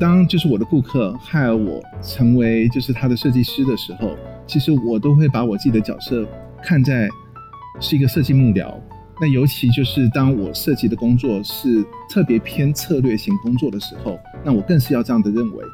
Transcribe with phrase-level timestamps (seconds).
[0.00, 4.16] 当就是我的顾客害我成为就是他的设计师的时候，
[4.46, 6.26] 其实我都会把我自己的角色
[6.62, 7.06] 看在
[7.80, 8.72] 是一个设计幕僚。
[9.20, 15.64] 那尤其就是当我设计的工作是特别偏策略型工作的时候，那我更是要这样的认为。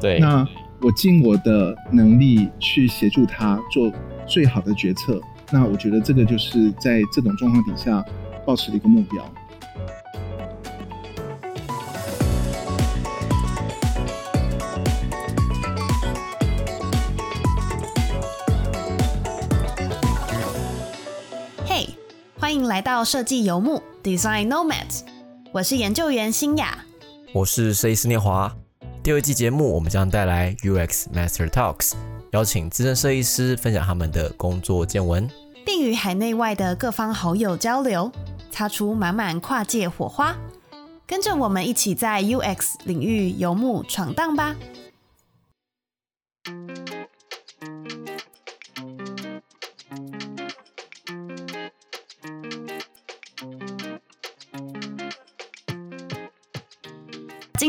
[0.00, 0.44] 对，那
[0.82, 3.92] 我尽我的能力去协助他做
[4.26, 5.20] 最好的决策。
[5.52, 8.04] 那我觉得这个就是在这种状况底下
[8.44, 9.24] 保持的一个目标。
[22.78, 25.00] 来到设计游牧 Design Nomads，
[25.50, 26.78] 我是研究员新雅。
[27.32, 28.54] 我是设计师聂华。
[29.02, 31.94] 第二季节目，我们将带来 UX Master Talks，
[32.30, 35.28] 邀请资深设计师分享他们的工作见闻，
[35.66, 38.12] 并与海内外的各方好友交流，
[38.52, 40.36] 擦出满满跨界火花。
[41.04, 44.54] 跟着我们一起在 UX 领域游牧闯荡吧！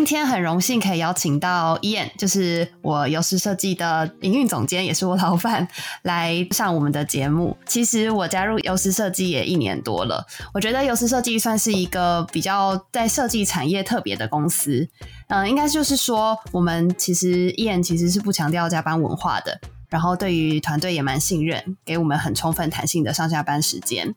[0.10, 5.68] 今天很荣幸可以邀请到 Ian，就是我优势设计的营运总监，也是我老板，
[6.02, 7.56] 来上我们的节目。
[7.68, 14.90] 其实我加入优势设计也一年多了，我觉得优势设计算是一个比较在设计产业特别的公司。
[15.28, 24.16] 嗯，应该就是说，我们其实 Ian 其实是不强调加班文化的，然后对于团队也蛮信任，给我们很充分弹性的上下班时间。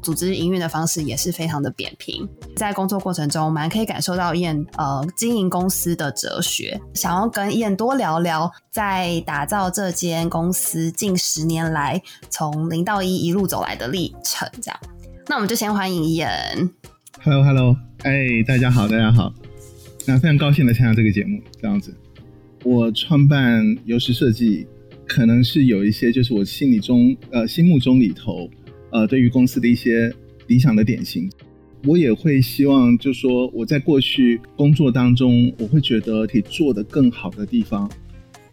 [0.00, 14.48] 组织营运的方式也是非常的扁平，在工作过程中蛮可以感受到燕呃经营公司的哲学，想要跟燕多聊聊在打造这间公司近十年来从零到一一路走来的历程。
[14.62, 14.80] 这样，
[15.26, 16.70] 那我们就先欢迎燕。
[17.22, 19.32] Hello Hello，哎，大家好，大家好，
[20.06, 21.42] 那非常高兴的参加这个节目。
[21.60, 21.92] 这样子，
[22.62, 24.66] 我创办游时设计，
[25.06, 28.48] 可能是有一些就是我心里中呃心目中里头。
[28.90, 30.10] 呃，对于公司的一些
[30.46, 31.30] 理想的典型，
[31.84, 37.90] 我也会希望，就说我在过去工作当中，我会觉得可以做得更好的地方，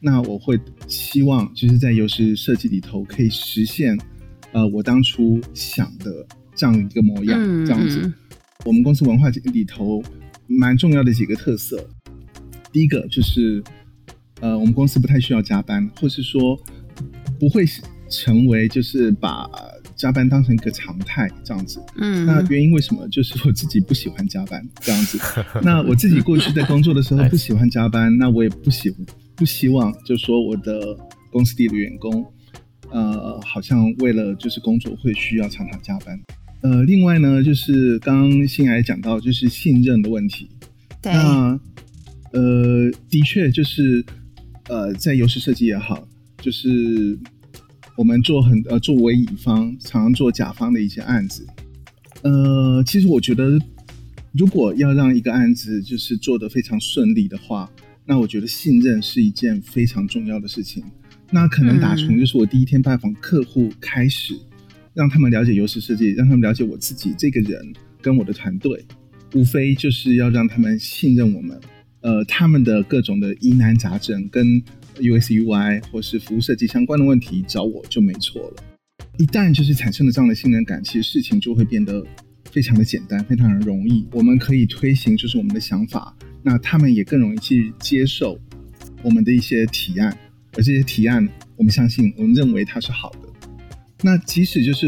[0.01, 3.97] 那我会希望就是在游戏设计里头可以实现，
[4.51, 8.11] 呃，我当初想的这样一个模样，这样子。
[8.65, 10.03] 我们公司文化里头
[10.47, 11.87] 蛮重要的几个特色，
[12.73, 13.63] 第一个就是，
[14.41, 16.59] 呃，我们公司不太需要加班，或是说
[17.39, 17.63] 不会
[18.09, 19.49] 成为就是把。
[19.95, 23.07] 加班当成一个常态这样子，嗯，那原因为什么？
[23.07, 25.17] 就是我自己不喜欢加班这样子。
[25.63, 28.93] 那我自己过去在工作的时候不喜欢加班，那我也不喜
[29.35, 30.97] 不希望，就说我的
[31.31, 32.25] 公司里的员工，
[32.91, 36.19] 呃，好像为了就是工作会需要常常加班。
[36.61, 40.49] 呃，另外呢，就是刚刚新来讲到就是信任的问题。
[41.01, 41.13] 对。
[41.13, 41.59] 那
[42.33, 44.03] 呃，的确就是
[44.67, 46.05] 呃，在游戏设计也好，
[46.41, 47.17] 就是。
[47.97, 51.47] 我们做很呃，作为乙方，常常做甲方的一些案子。
[52.23, 53.57] 呃，其实我觉得，
[54.33, 57.71] 如果要让一个案子就是做得非常顺利的话，
[58.05, 60.83] 那我觉得信任是一件非常重要的事情。
[61.31, 64.37] 那可能打从就是我第一天拜访客户开始，
[64.93, 68.85] 让他们了解优势设计，让他们了解我自己这个人跟我的团队，
[69.33, 71.57] 无非就是要让他们信任我们。
[72.01, 74.61] 呃，他们的各种的疑难杂症跟。
[74.95, 78.63] UX UI 或是服务设计相关的问题找我就没错了。
[79.17, 82.05] 一旦就是产生了这样的信任感，其实事情就会变得
[82.51, 84.05] 非常的简单，非常的容易。
[84.11, 86.13] 我们可以推行就是我们的想法，
[86.43, 88.37] 那他们也更容易去接受
[89.01, 90.17] 我们的一些提案，
[90.53, 91.25] 而这些提案
[91.55, 93.29] 我们相信，我们认为它是好的。
[94.01, 94.87] 那即使就是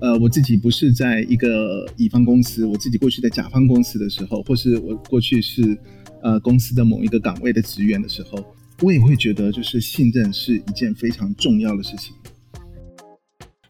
[0.00, 5.76] 呃我自己不是在一个乙方公司，我自己过去在甲方公司的时候，或是我过去是
[6.22, 8.54] 呃公司的某一个岗位的职员的时候。
[8.82, 12.14] 我也会觉得，就是信任是一件非常重要的事情。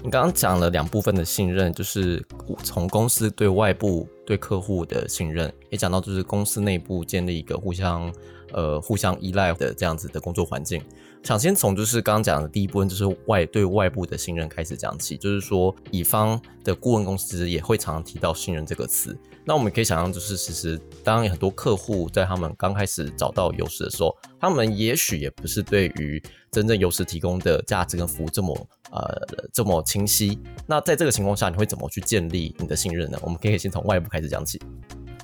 [0.03, 2.25] 你刚刚讲了两部分的信任，就是
[2.63, 8.13] 从公司对外部对客户的信任，也讲到就是公司内部建立一个互相
[8.53, 10.83] 呃互相依赖的这样子的工作环境。
[11.27, 15.17] 想先从就是刚刚讲的第一部分，就是外对外部的信任开始讲起。
[15.17, 19.19] 就是说，乙方的顾问公司也会常常提到信任这个词。
[19.45, 30.39] 那我们可以想象，就是其实当很多客户在他们刚开始找到优势的时候，他们也许也不是对于真正优势提供的价值跟服务这么呃这么清晰。
[30.65, 33.19] 那在这个情况下，你会怎么去建立你的信任呢？
[33.23, 34.61] 我们可以先从外部开始讲起。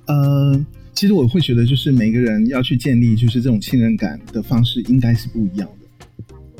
[0.08, 5.81] 呃，其实我会觉得，就是每个人要去建立就是这种信任感的方式，应该是不一样的。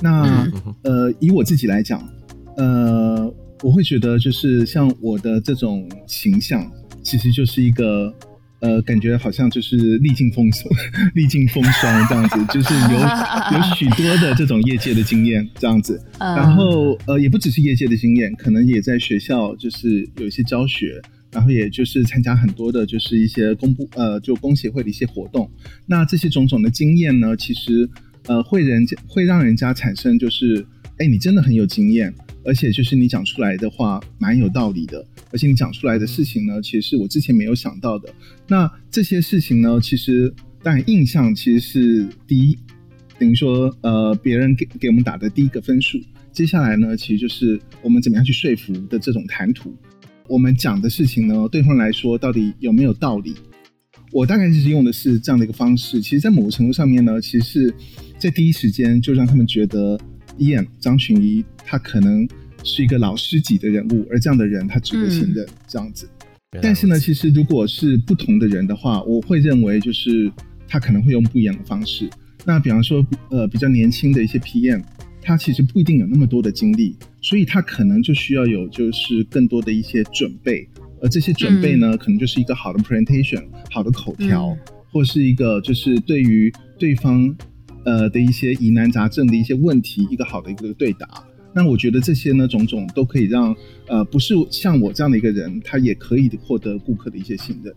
[0.02, 0.50] 那
[0.82, 2.06] 呃，以我自己来讲，
[2.56, 3.32] 呃，
[3.62, 6.68] 我会觉得就是像我的这种形象，
[7.02, 8.12] 其实就是一个
[8.60, 10.68] 呃，感觉好像就是历尽风霜，
[11.14, 12.98] 历尽风霜这样子，就是有
[13.56, 16.00] 有许多的这种业界的经验这样子。
[16.18, 21.00] 然后呃，也不只是业界的经验，可能也在学校就是有一些教学，
[21.32, 25.50] 然后也就是参加很多的就是一些公布呃就工协会的一些活动。
[25.86, 27.88] 那这些种种的经验呢，其实
[28.26, 30.66] 呃会人家会让人家产生就是，
[30.98, 32.12] 哎，你真的很有经验。
[32.44, 38.12] 而且就是你讲出来的话蛮有道理的，而且你讲出来的事情呢，其实是我之前没有想到的。
[38.48, 42.58] 那这些事情呢，其实当然印象其实是第一，
[43.16, 46.00] 等于说呃别人给给我们打的第一个分数。
[46.32, 49.72] 接下来呢，其实就是我们怎么样去说服的这种谈吐。
[50.26, 53.36] 我们讲的事情呢，对方来说到底有没有道理？
[54.12, 56.00] 我大概就是用的是这样的一个方式。
[56.00, 57.74] 其实，在某个程度上面呢，其实是
[58.18, 59.98] 在第一时间就让他们觉得。
[60.38, 62.26] Ian 张群怡，他可能
[62.64, 66.08] 是一个老师级的人物，而这样的人他值得信任，这样子。
[66.62, 70.32] 但是呢，其实如果是不同的人的话，我会认为就是
[70.66, 72.08] 他可能会用不一样的方式。
[72.46, 74.82] 那比方说，呃，比较年轻的一些 PM，
[75.20, 80.66] 他其实不一定有那么多的精力，所以他可能就需要有就是更多的一些准备。
[81.02, 84.56] 而这些准备呢，可能就是一个好的 presentation，好的口条，
[84.90, 87.36] 或是一个就是对于对方。
[87.84, 91.08] 呃的一些疑难杂症的一些问题，一个好的一个对答，
[91.52, 93.52] 那我觉得这些呢种种都可以让
[93.88, 97.74] 呃不是像我这样的一个人，他也可以获得顾客的一些信任，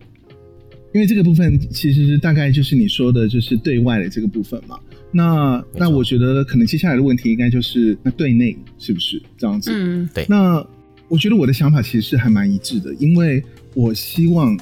[0.94, 4.80] 因为这个部分其实是大概就是你说的就是对外的这个部分嘛。
[5.12, 9.72] 那那我觉得可能接下来的问题应该就是那对内是不是这样子？
[9.74, 10.24] 嗯，对。
[10.30, 10.64] 那
[11.08, 13.44] 我觉得我的想法其实是还蛮一致的，因为
[13.74, 14.58] 我希望。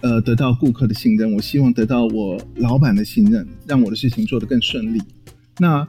[0.00, 5.00] 呃，得到顾客的信任，我希望得到我老板的信任，让我的事情做得更顺利。
[5.58, 5.88] 那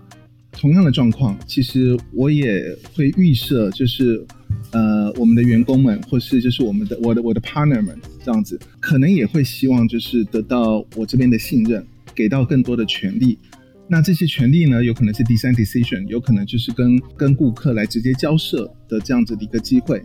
[0.53, 2.63] 同样的状况，其实我也
[2.93, 4.25] 会预设，就是
[4.71, 11.85] 呃，我们的员工们，或是就是我们的我的我的 partner 们，这样子，可能也会希望就是得到我这边的信任，
[12.15, 13.37] 给到更多的权利。
[13.87, 20.03] 那这些权利呢，有可能是 design decision，有可能就是跟跟顾客来直接交涉的这样子的一个机会。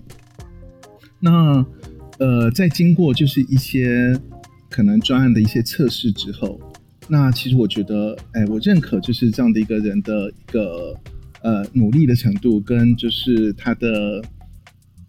[1.20, 1.64] 那。
[2.18, 4.14] 呃，在经过就是一些
[4.68, 6.60] 可能专案的一些测试之后，
[7.08, 10.94] 那其实我觉得，哎，我认可就是这样的一个人的一个
[11.40, 14.22] 呃努力的程度跟就是他的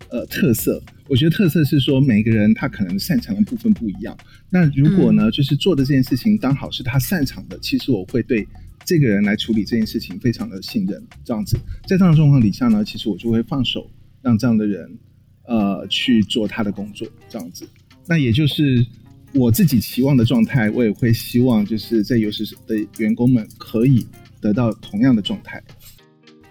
[0.09, 0.81] 呃特色。
[1.09, 4.17] 我觉得特色是说每个人他可能擅长的部分不一样。
[4.49, 8.47] 那如果呢，就是做的这件事情刚好是他擅长的，其实我会对
[8.91, 11.01] 这个人来处理这件事情非常的信任。
[11.23, 11.55] 这样子，
[11.87, 13.89] 在这样的状况底下呢，其实我就会放手
[14.21, 14.99] 让这样的人。
[15.47, 17.67] 呃，去做他的工作，这样子，
[18.07, 18.85] 那也就是
[19.33, 24.05] 我自己期望的状态，我也会希望就是在游戏的员工们可以
[24.39, 25.61] 得到同样的状态。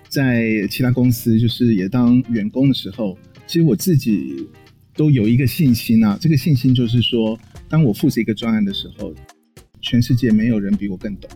[0.08, 3.16] 在其他公司就是也当员工的时候，
[3.46, 4.46] 其实我自己
[4.94, 7.38] 都有一个信心啊，这个信心就是说，
[7.69, 9.14] 当我负责一个专案的时候，
[9.81, 11.31] 全世界没有人比我更懂，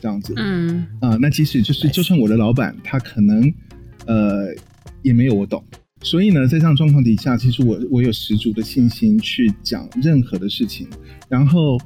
[0.00, 3.52] 这样子，嗯，啊，那即使就是就算我的老板他可能
[4.06, 4.54] 呃
[5.02, 5.64] 也没有我懂。
[6.02, 10.86] 所以呢，在这样状况底下，其实我我有十足的信心去讲任何的事情。
[11.28, 11.76] 然后，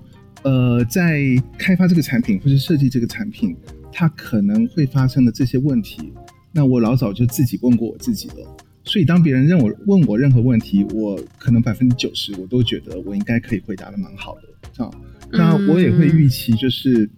[0.42, 1.22] 呃，在
[1.56, 3.56] 开发这个产品或是设计这个产品，
[3.90, 6.12] 它可能会发生的这些问题，
[6.52, 8.56] 那我老早就自己问过我自己了。
[8.84, 14.42] 所以，当别人认我问我任何问题，我可能百分之九十我都觉得我应该可以回答的蛮好的。
[14.74, 14.94] 这样，
[15.32, 17.08] 那我也会预期，就是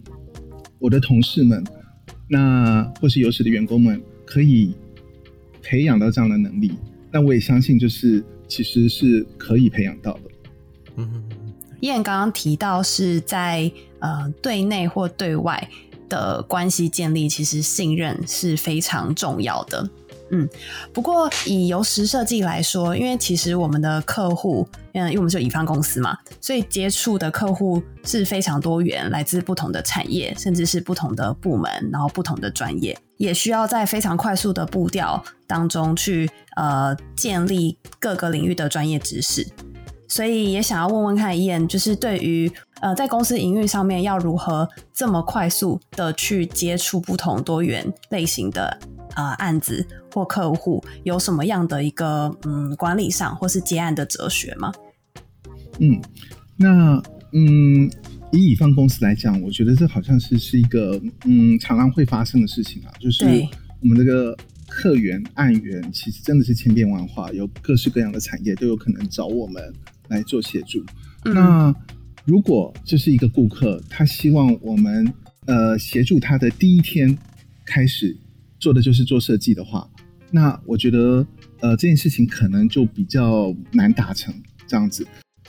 [0.85, 1.63] 我的同事们，
[2.29, 4.75] 那或是有史的员工们可以。
[5.67, 6.73] 培养到这样的能力，
[7.11, 10.21] 但我也相信，就是其实是可以培养到的。
[10.97, 11.23] 嗯，
[11.79, 15.67] 燕刚刚提到是在呃对内或对外
[16.07, 19.89] 的关系建立，其实信任是非常重要的。
[20.31, 20.49] 嗯，
[20.91, 39.47] 不过以由实设计来说，因为其实我们的客户，嗯，因为我们是乙方公司嘛，所以接触的客户是非常多元，来自不同的产业，甚至是不同的部门，然后不同的专业，也需要在非常快速的步调当中去呃建立各个领域的专业知识。
[40.07, 48.77] 所以也想要问问看，燕，就是对于呃在公司营运上面要如何这么快速的去接触不同多元类型的。
[49.15, 54.73] 呃，案子或客户有什么样的一个嗯管理上或是接案的哲学吗？
[55.79, 56.01] 嗯，
[56.57, 57.89] 那嗯
[58.31, 63.25] 以乙方公司来讲，我觉得这好像是是一个嗯常常会发生的事情啊，就是
[63.81, 69.73] 我们这个客源案源其实真的是千变万化，有各式各样的产业都有可能找我们
[70.09, 70.83] 来做协助。
[71.23, 71.73] 那
[72.25, 75.13] 如果这是一个顾客，他希望我们
[75.45, 77.17] 呃协助他的第一天
[77.65, 78.17] 开始。
[78.59, 79.89] 做的就是做设计的话，
[80.31, 81.25] 那我觉得，
[81.59, 84.33] 呃，这件事情可能就比较难达成
[84.67, 85.05] 这样子。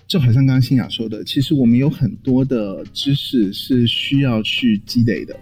[0.07, 5.37] 就好像刚刚新雅说的，其实我们有很多的知识是需要去积累的，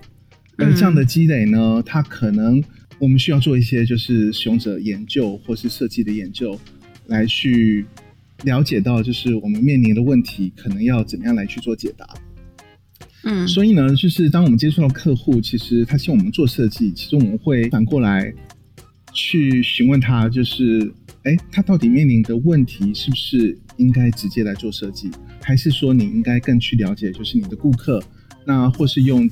[0.57, 2.63] 而这样的积累呢，它可能
[2.99, 6.59] 我们需要做一些就是使用者研究或是设计的研究，
[7.09, 7.85] 来去
[8.45, 12.09] 了解到就是我们面临的问题，可能要怎么样来去做解答。
[13.25, 18.33] 嗯，所以呢，就是当我们接触到客户，其实他希望我们做设计，其实我们会反过来
[19.13, 28.03] 去询问他，就是，哎，他到底面临的问题是不是应该直接来做设计，还是说你应该更去了解，就是你的顾客，
[28.45, 29.29] 那或是用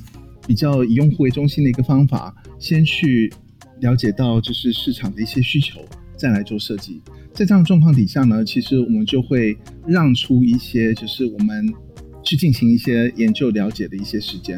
[0.47, 3.31] 比较以用户为中心的一个方法，先去
[3.79, 5.79] 了解到就是市场的一些需求，
[6.17, 6.99] 再来做设计。
[7.31, 11.71] 在这样的状况底下呢，其实我们就会让出一些，就是我们
[12.23, 14.57] 去进行一些研究了解的一些时间。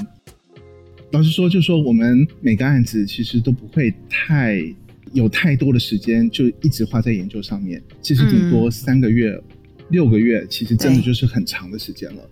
[1.12, 4.62] 老实说，就说我们每个案子其实都不会太
[5.14, 7.82] 有太多的时间，就一直花在研究上面。
[8.02, 9.42] 其实顶多三个月、
[9.90, 12.30] 六个月，其实真的就是很长的时间了。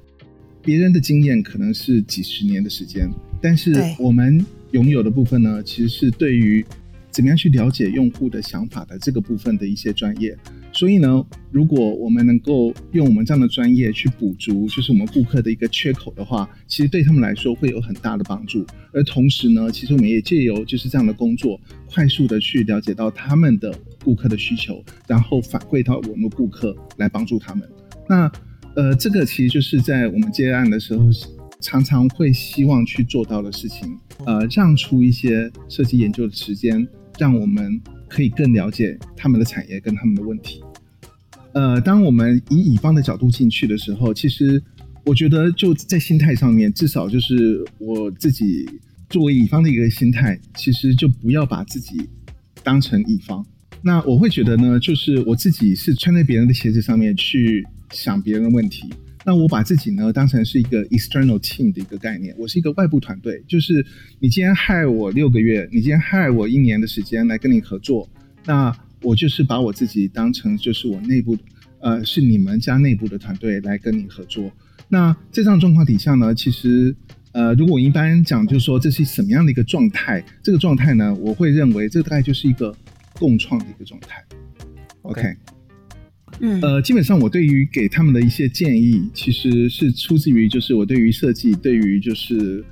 [0.62, 3.10] 别人的经验可能是几十年的时间，
[3.42, 6.66] 但是我们拥有的部分呢，其实是对于
[7.14, 10.36] 怎么样去了解用户的想法的这个部分的一些专业。
[10.72, 18.66] 所以呢，如果我们能够用我们这样的专业去补足，就是我们顾客的一个缺口的话，其实对他们来说会有很大的帮助。
[18.92, 23.72] 而同时呢，其实我们也借由就是这样的工作，快速的去了解到他们的
[24.04, 27.70] 顾客的需求，然后反馈到我们的顾客来帮助他们。
[28.10, 28.32] 那
[28.76, 31.08] 呃，这个其实就是在我们接案的时候，
[31.62, 33.96] 常常会希望去做到的事情。
[34.26, 40.62] 呃，让出一些设计研究的时间，让我们可以更了解他们的产业跟他们的问题。
[41.54, 44.62] 呃，当我们以乙方的角度进去的时候，其实
[45.06, 48.68] 我觉得就在心态上面，至少就是我自己
[49.10, 52.10] 作为乙方的一个心态，其实就不要把自己
[52.64, 53.46] 当成乙方。
[53.82, 58.90] 那我会觉得呢，就是我自己是穿在别人的鞋子上面去想别人的问题。
[59.26, 63.44] 那我把自己呢当成是一个 external team 的一个概念，我是一个外部团队。
[63.48, 63.86] 就是
[64.20, 68.10] 你今天害我六个月，你今天害我一年的时间来跟你合作，
[68.46, 71.38] 那我就是把我自己当成就是我内部，
[71.80, 74.52] 呃，是你们家内部的团队来跟你合作。
[74.90, 76.96] 那这样状况底下呢，其实
[77.32, 80.24] 呃，如果我一般讲，就是说这是什么样的一个状态？
[80.44, 82.76] 这个状态呢，我会认为这大概就是一个
[83.14, 84.24] 共创的一个状态。
[85.02, 85.36] OK，
[86.62, 92.64] 呃，基本上我对于给他们的一些建议，其实是出自于就是我对于设计，对于就是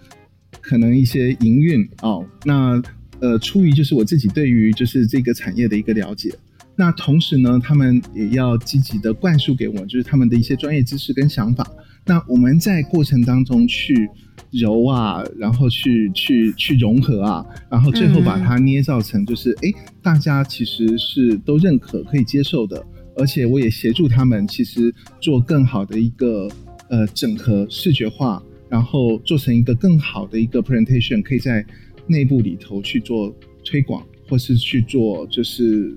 [0.60, 2.82] 可能一些营运哦，那
[3.20, 6.34] 呃出于就是我自己对于就是这个产业的一个了解。
[6.76, 11.70] 那同时呢，他们也要积极的灌输给我，就是他们的一些专业知识跟想法。
[12.06, 14.10] 那我们在过程当中去
[14.52, 22.84] 揉啊，然后去去去融合啊，然后最后把它捏造成就是，哎、大家其实是都认可、可以接受的，
[23.16, 26.50] 而且我也协助他们其实做更好的一个
[26.90, 31.66] 呃整合、视觉化，然后做成一个更好的一个 presentation，可以在
[32.08, 35.96] 内部里头去做推广，或是去做就是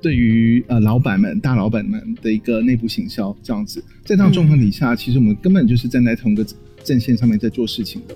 [0.00, 6.46] 对于呃老板们、大老板们的一个内部行销这样子，在这样的状况底下，其实我们根本就是站在同一个
[6.84, 8.14] 阵线上面在做事情的。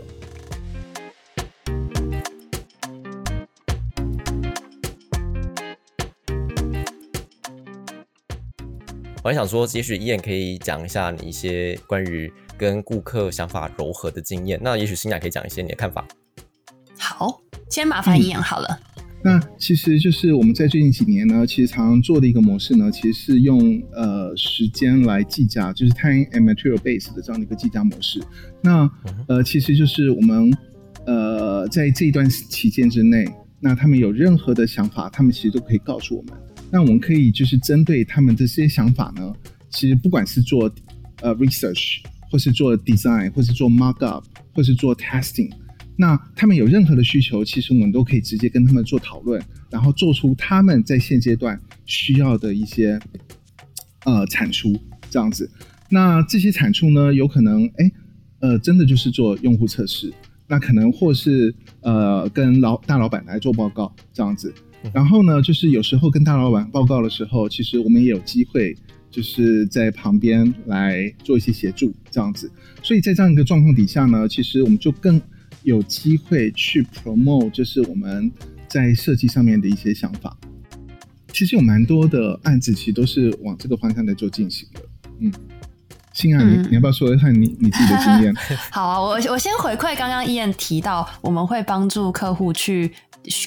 [9.22, 14.58] 我还想说，也许伊眼可以讲一下你一些关于跟顾客想法柔和的经验。
[14.62, 16.06] 那也许新雅可以讲一些你的看法。
[16.98, 18.80] 好，先麻烦一眼好了。
[19.22, 23.60] 那其实就是我们在最近几年呢，其实常常做的一个模式呢，其实是用
[23.92, 28.22] 呃时间来计价，就是 time and material base 的这样的一个计价模式。
[28.62, 28.90] 那
[29.28, 30.50] 呃，其实就是我们
[31.04, 33.26] 呃在这一段期间之内，
[33.60, 36.32] 那他们有任何的想法，他们其实都可以告诉我们。
[36.72, 39.32] 那我们可以就是针对他们这些想法呢，
[39.70, 40.72] 其实不管是做
[41.20, 41.98] 呃 research，
[42.30, 44.24] 或是做 design，或是做 mark up，
[44.54, 45.50] 或是做 testing。
[45.96, 52.98] 那他们有任何的需求，其实我们都可以直接跟他们做讨论，然后做出他们在现阶段需要的一些
[54.04, 54.74] 呃产出，
[55.10, 55.50] 这样子。
[55.88, 57.92] 那这些产出呢，有可能哎
[58.38, 60.10] 呃真的就是做用户测试，
[60.46, 64.54] 那可能或是呃跟老大老板来做报告这样子。
[64.92, 68.76] 然后呢，就是有时候跟大老板报告的时候，其实我们也有机会
[69.10, 72.50] 就是在旁边来做一些协助这样子。
[72.82, 75.20] 所以在这样一个状况底下呢，其实我们就更
[75.62, 78.30] 有机会去 promote，就是我们
[78.68, 80.36] 在设计上面的一些想法。
[81.32, 84.80] 其实有蛮多的案子，其实都是往这个方向在做进行的。
[85.20, 85.32] 嗯，
[86.12, 88.34] 欣啊，你嗯你要不要说一下你你自己的经验？
[88.72, 92.90] 好啊，我我先回馈刚刚伊燕提到，我们会帮助客户去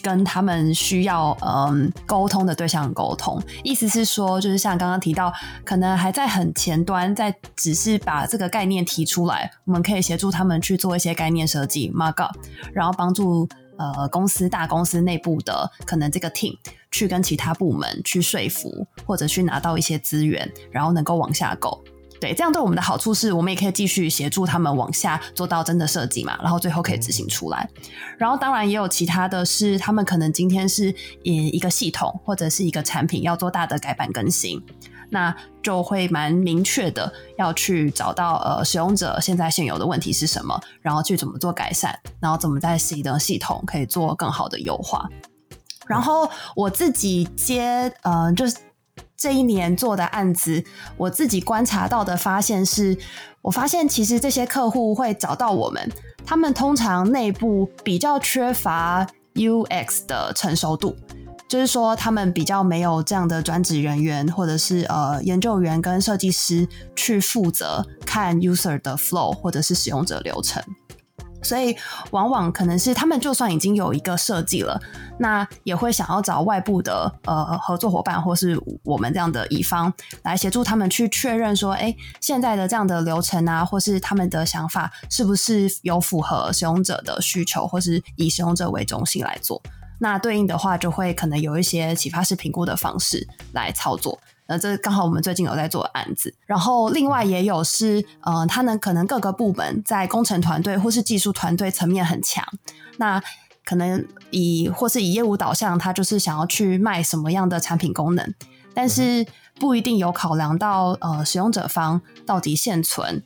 [0.01, 3.41] 跟他们需要嗯沟通的对象沟通。
[3.63, 5.33] 意思是说，就是像刚刚提到，
[5.65, 12.37] 可能还在很前端，在只是把这个概念提出来，我们可以协助他们去做一些概念设计 mark up，
[12.73, 16.55] 然后帮助呃公司大公司内部的可能这个 team
[16.91, 21.83] 去跟其他部门去说服，或者去拿到一些资源，然后能够往下购。
[22.23, 27.69] 对，这样对我们的好处是我们也可以继续协助他们往下做到真的设计嘛，然后最后可以执行出来。
[28.17, 34.57] 然后当然也有其他的是，他们可能今天是以一个系统或者是一个产品要做大的改版更新，
[35.09, 45.09] 那就会蛮明确的要去找到呃使用者现在现有的问题是什么，然后去怎么做改善，然后怎么在新的系统可以做更好的优化。
[45.87, 48.55] 然后我自己接呃就是。
[49.23, 50.61] 这一年做的案子，
[50.97, 52.97] 我自己观察到的发现是，
[53.41, 55.89] 我发现其实这些客户会找到我们，
[56.25, 60.97] 他们通常内部比较缺乏 UX 的成熟度，
[61.47, 70.61] 就是说他们比较没有这样的专职人员或者是呃研究员跟设计师去负责看 user 的 flow 或者是使用者流程。
[71.43, 71.75] 所以，
[72.11, 74.79] 往往可能是他们就算已经有一个设计了，
[75.19, 89.61] 那也会想要找外部的呃合作伙伴，或是我们这样的乙方来协助他们去确认说，哎，现在的这样的流程啊，或是他们的想法是不是有符合使用者的需求，或是以使用者为中心来做。
[89.99, 94.19] 那对应的话，就会可能有一些启发式评估的方式来操作。
[94.47, 102.45] 呃，这刚好我们最近有在做案子，然后另外也有是，呃，他呢可能各个部门在工程团队或是技术团队层面很强，
[102.97, 103.21] 那
[103.65, 108.33] 可能以或是以业务导向，他就是想要去卖什么样的产品功能，
[108.73, 113.23] 但是不一定有考量到呃使用者方到底现存，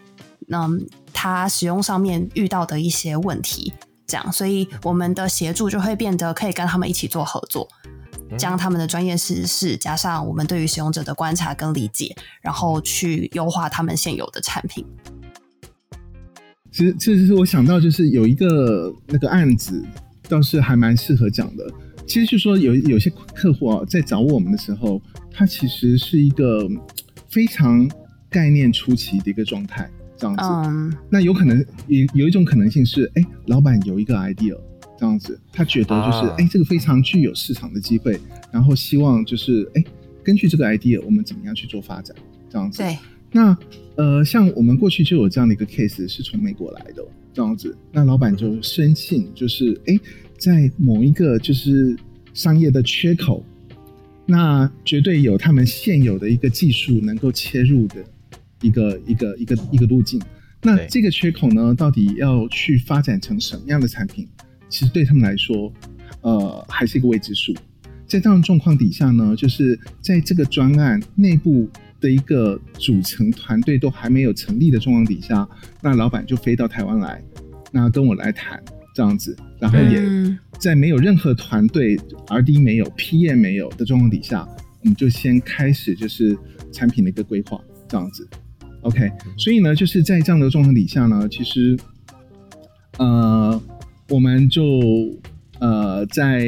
[0.47, 0.69] 那
[1.12, 3.74] 他使用上面遇到的一些问题，
[4.05, 7.67] 这样，所以我们的协助就会变得可以跟他们一起做合作。
[8.38, 14.84] 将他们的专业知识加上我们对于使用者的观察跟理解，然后去优化他们现有的产品。
[16.72, 19.84] 其实，其实是我想到就是有一个那个案子，
[20.28, 21.65] 倒是还蛮适合讲的。
[22.06, 26.67] 其实就说有有些客户啊，在找我们的时候，他其实是一个
[27.30, 27.89] 非常
[28.30, 30.97] 概念初期的一个状态，这样子。
[31.10, 34.58] 那有可能有有一种可能性是，哎，老板有一个 idea。
[34.99, 38.19] 这样子，他觉得就是哎，这个非常具有市场的机会，
[38.51, 39.83] 然后希望就是哎，
[40.23, 42.15] 根据这个 idea，我们怎么样去做发展？
[42.49, 42.79] 这样子。
[42.79, 42.97] 对。
[43.29, 43.55] 那
[43.95, 47.77] 呃，像我们过去就有这样的一个 case，是从美国来的这样子。
[47.91, 49.99] 那老板就深信，就是哎，
[50.38, 51.95] 在某一个就是
[52.33, 53.43] 商业的缺口，
[54.25, 57.95] 那绝对有他们现有的一个技术能够切入的
[58.62, 60.19] 一个一个一个一个路径。
[60.62, 64.25] 那这个缺口呢，到底要去发展成什么样的产品？
[64.69, 65.71] 其实对他们来说，
[66.21, 67.53] 呃，还是一个未知数。
[68.08, 75.45] 在这样的状况底下呢，就是在这个专案内部的一个组成团队都还没有成立的状况底下，
[75.82, 77.21] 那老板就飞到台湾来，
[77.69, 78.63] 那跟我来谈
[78.95, 84.47] 这样子，然后也在没有任何团队 R D 没有 P M 没有的状况底下，
[84.82, 86.38] 我们就先开始就是
[86.71, 88.25] 产品的一个规划这样子。
[88.84, 91.77] OK，所以呢，就是在这样的状况底下呢，其实，
[92.99, 93.62] 呃。
[94.10, 95.20] 我们就
[95.60, 96.46] 呃在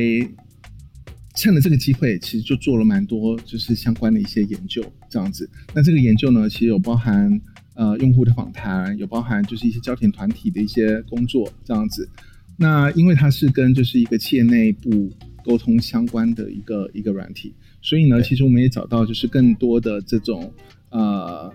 [1.36, 5.50] 趁着这个机会，其实就做了蛮多就是相关的一些研究，这样子。
[5.74, 7.40] 那这个研究呢，其实有包含
[7.76, 12.10] 呃用户的访谈，有包含就是一些焦点团体的一些工作，这样子。
[12.58, 15.10] 那因为它是跟就是一个企业内部
[15.46, 20.52] 沟通相关的一个一个软体，所以呢，其实我们也找到就是更多的这种
[20.90, 21.54] 呃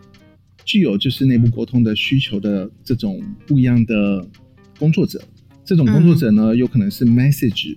[0.65, 4.27] 具有就是内部沟通的需求的这种不一样的
[4.79, 5.23] 工作者。
[5.65, 7.77] 这种工作者呢，有可能是 message，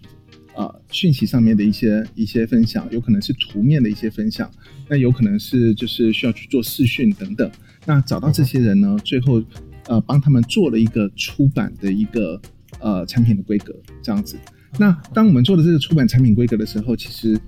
[0.53, 4.51] 啊，讯息上面的一些一些分享，有可能是图面的一些分享，
[4.89, 7.49] 那有可能是就是需要去做视讯等等。
[7.85, 9.41] 那找到这些人呢，最后
[9.87, 12.41] 呃帮他们做了一个出版的一个
[12.79, 14.37] 呃产品的规格这样子。
[14.77, 17.39] 那当我们做的这个出版产品规格的时候，其实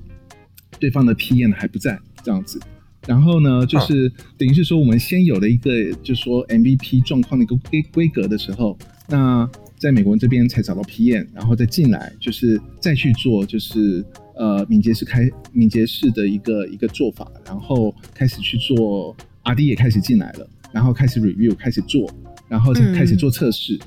[0.80, 2.58] 对方的 PM 还不在这样子。
[3.06, 8.78] 然后呢，就是等于是说我们先有了一个就是说 MVP 状况的一个规规格的时候，
[9.10, 9.50] 那。
[9.80, 14.04] 在美国这边才找到 PM，然后再进来，就是再去做，就是
[14.36, 19.16] 呃敏捷式开敏捷式的一个一个做法，然后开始去做
[19.46, 22.12] RD 也开始进来了，然后开始 review 开始做，
[22.50, 23.80] 然后开始做测试，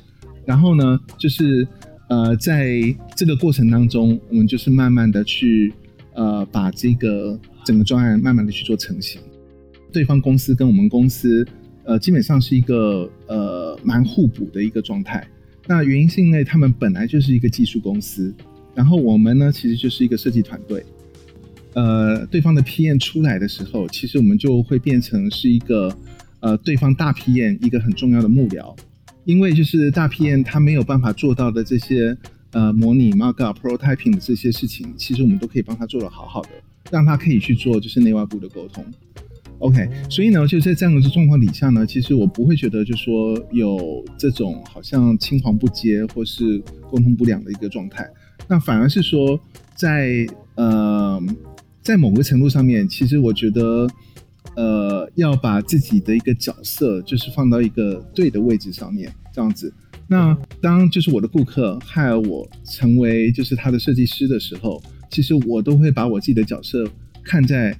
[0.46, 1.68] 然后呢，就是
[2.08, 2.80] 呃在
[3.14, 5.74] 这个过程当中，我们就是慢慢的去
[6.14, 9.20] 呃把这个整个专案慢慢的去做成型，
[9.92, 11.46] 对方公司跟我们公司
[11.84, 15.22] 呃基本上是一个呃蛮互补的一个状态。
[15.66, 18.34] 那原因是因为他们本来就是一个技术公司，
[18.74, 20.84] 然后我们呢其实就是一个设计团队。
[21.74, 25.96] 呃，对方的 PM 出来的时候，其实我们就会变成是一个
[26.40, 28.76] 呃对方大 PM 一个很重要的幕僚，
[29.24, 32.14] 因为就是大 PM 他没有办法做到的这些
[32.50, 36.50] 呃模拟 Markup、Prototyping 的这些事情，其实我们都可以帮他做得好好的，
[36.90, 38.84] 让他可以去做就是内外部的沟通。
[39.62, 46.58] OK，所以呢，就在这样的状况底下呢，其实我不会觉得就说有这种好像青黄不接或是
[46.90, 48.08] 沟通不良的一个状态，
[48.48, 49.40] 那反而是说
[49.74, 51.20] 在呃。
[51.84, 53.88] 在某个程度上面，其实我觉得，
[54.54, 59.74] 呃，要把自己的一个角色，就是放到一个对的位置上面，这样子。
[60.06, 66.88] 那当就是我的顾客害我成为就是他的设计师的时候，其实我都会把我自己的角色
[67.24, 67.76] 看在，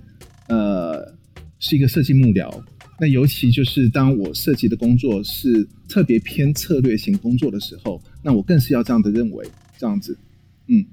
[0.48, 1.14] 呃，
[1.62, 2.62] 是一个设计幕僚。
[3.00, 9.46] 那尤其就是当我设计的工作是特别偏策略型工作的时候，那我更是要这样的认为，
[9.78, 10.18] 这样子。
[10.66, 10.84] 嗯，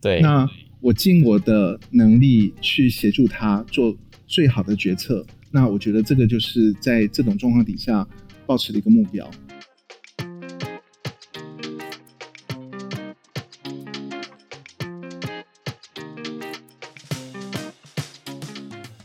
[0.00, 0.20] 对。
[0.20, 0.50] 那。
[0.80, 8.06] 我尽我的能力去协助他做最好的决策，那我觉得这个就是在这种状况底下
[8.44, 9.30] 保持的一个目标。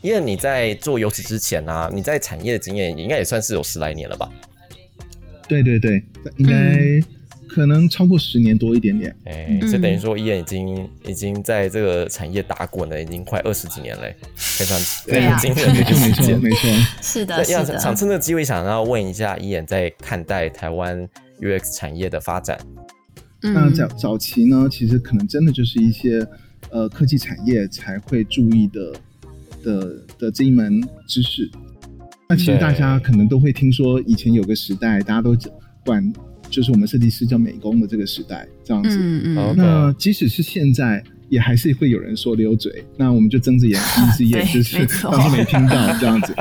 [0.02, 4.30] 因为你在做游戏之前啊，你在产业的经验应该也算是有十来年了吧？
[5.48, 6.02] 对对对，
[6.36, 7.00] 应该。
[7.52, 16.70] 可能超过十年多一点点，哎，这等于说伊恩已经已经在这个产业打滚了，已经快二十几年嘞，非常非常惊人的时间，没错，
[17.02, 17.76] 是的，是的。
[17.76, 20.96] 想趁这个机会，想要问一下伊恩在看待台湾
[21.40, 22.56] UX 产业的发展。
[23.40, 26.24] 那早早期呢，其实可能真的就是一些
[26.70, 28.92] 呃科技产业才会注意的
[29.62, 31.50] 的的这一门知识。
[32.28, 35.36] 那其实大家可能都会听说，以前有个时代，大家都
[35.84, 36.12] 管。
[36.48, 38.98] 就是我们设计师叫美工的这个时代，这样子。
[39.00, 39.54] 嗯嗯。
[39.56, 43.80] 那即使是现在，也还是会有人说溜嘴，那我们就睁着眼
[44.18, 44.80] 闭着眼，就是
[45.30, 46.34] 没听到 这样子。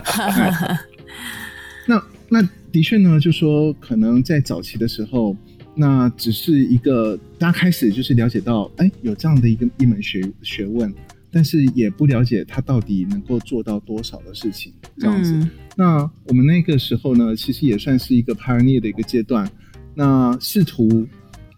[1.85, 5.37] 那那的确呢，就说可能在早期的时候，
[5.75, 10.91] 那只是一个大家开始就是了解到，哎，有这样的一个一门学学问，
[11.31, 15.47] 但是也不了解他到底能够做到多少的事情，这样子。
[15.75, 19.49] 那我们那个时候呢，其实也算是一个 pioneer 的一个阶段。
[19.95, 21.07] 那试图，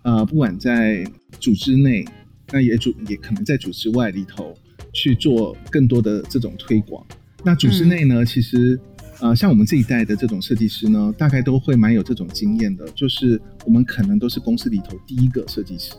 [0.03, 1.03] 呃，不管在
[1.39, 2.05] 组织内，
[2.51, 4.55] 那也组也可能在组织外里头
[4.93, 7.05] 去做更多的这种推广。
[7.43, 8.79] 那组织内呢，其实，
[9.19, 15.93] 呃，像我们这一代的这种设计师呢，大概都会蛮有这种经验的，就是我们可能都是公司里头第一个设计师。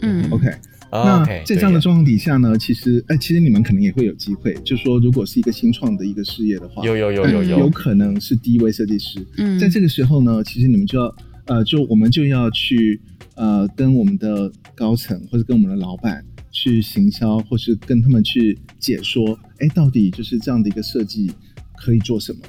[0.00, 0.48] 嗯，OK。
[0.94, 9.26] 那在这样的状况底下呢，其实，哎，其实你们可能也会有机会，就是说，如果是一个新创的一个事业的话，有有有有有，有可能是第一位设计师。
[9.38, 11.14] 嗯，在这个时候呢，其实你们就要。
[11.46, 12.98] 呃，就我们就要去
[13.34, 21.30] 呃，跟我们的高层或者跟我们的老板去行销，或是跟他们去解说，哎，到底就是这样的一个设计
[21.76, 22.40] 可以做什么？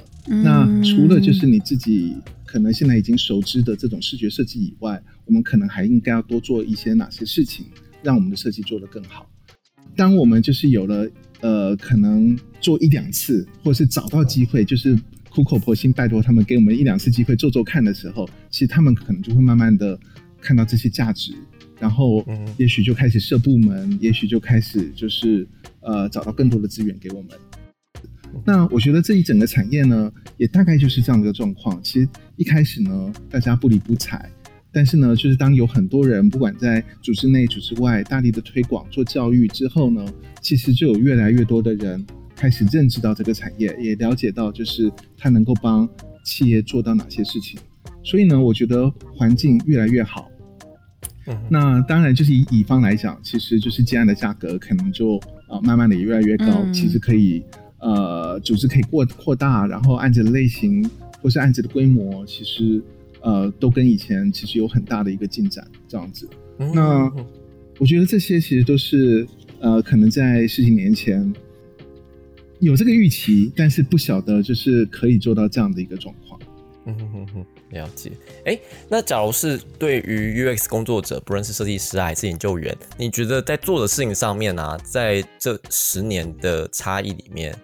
[0.42, 7.66] 那除了就是你自己可能现在已经熟知的这种视觉设计以外，我们可能还应该要多做一些哪些事情，
[8.06, 9.28] 让我们的设计做得更好？
[9.96, 14.96] 当我们就是有了呃，可能做一两次，或是找到机会，就是。
[15.28, 20.00] 苦口婆心拜托他们给我们一两次机会做做看的时候，其实他们可能就会慢慢的
[20.40, 21.34] 看到这些价值，
[21.78, 25.46] 然后也许就开始设部门，也许就开始就是
[25.80, 27.32] 呃找到更多的资源给我们。
[28.46, 31.78] 那我觉得这一整个产业呢，也大概就是这样的一个状况。
[31.82, 34.30] 其实一开始呢，大家不理不睬，
[34.76, 40.04] 但是呢，就是当有很多人不管在组织内、组织外大力的推广做教育之后呢，
[40.42, 42.06] 其实就有越来越多的人。
[42.34, 45.88] 开始认知到这个产业，也了解到就是它能够帮
[46.22, 47.58] 企业做到哪些事情，
[48.02, 50.30] 所以呢，我觉得环境越来越好。
[51.26, 55.16] 嗯，那当然就是以乙方来讲，其实就是接案的价格可能就
[55.48, 57.42] 啊慢慢的也越来越高，其实可以
[57.78, 60.86] 呃组织可以扩扩大，然后案子的类型
[61.22, 62.82] 或是案子的规模，其实
[63.26, 66.26] 呃都跟以前其实有很大的一个进展这样子。
[66.72, 67.12] 那
[67.78, 69.26] 我觉得这些其实都是
[69.60, 71.34] 呃可能在十几年前。
[72.58, 76.40] 有这个预期，但是不晓得就是可以做到这样的一个状况。
[76.86, 78.10] 嗯哼哼哼，了解。
[78.46, 78.58] 哎，
[78.88, 87.54] 那假如是对于 UX 工作者，不论是设计师还是研究员，你觉得在做的事情上面啊，在这十年的差异里面，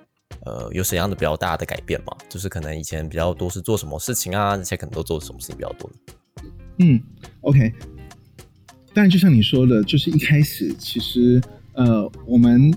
[0.44, 2.16] 呃，有什么样的比较大的改变吗？
[2.28, 5.90] 就是可能以前比较多是做什么事情啊，那些可能都做什么事情比较多
[6.78, 7.00] 嗯
[7.42, 7.72] ，OK。
[8.94, 11.40] 但就像你说的，就是一开始其实
[11.74, 12.72] 呃，我们。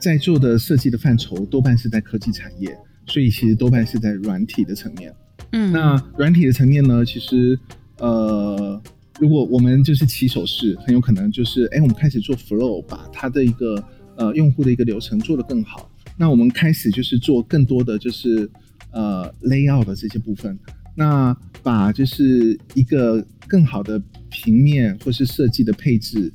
[0.00, 5.14] 在做的设计的范畴多半是在科技产业，所以其实多半是在软体的层面。
[5.52, 7.58] 嗯，那软体的层面呢，其实
[7.96, 8.78] 呃，
[9.18, 13.82] 如果我们就是起手式，很有可能就是哎，我们开始做 flow，把它的一个
[14.16, 15.90] 呃用户的一个流程做得更好。
[16.16, 18.48] 那我们开始就是做更多的就是
[18.92, 20.58] 呃 layout 的这些部分，
[20.96, 24.00] 那把就是一个更好的
[24.30, 26.32] 平面或是设计的配置，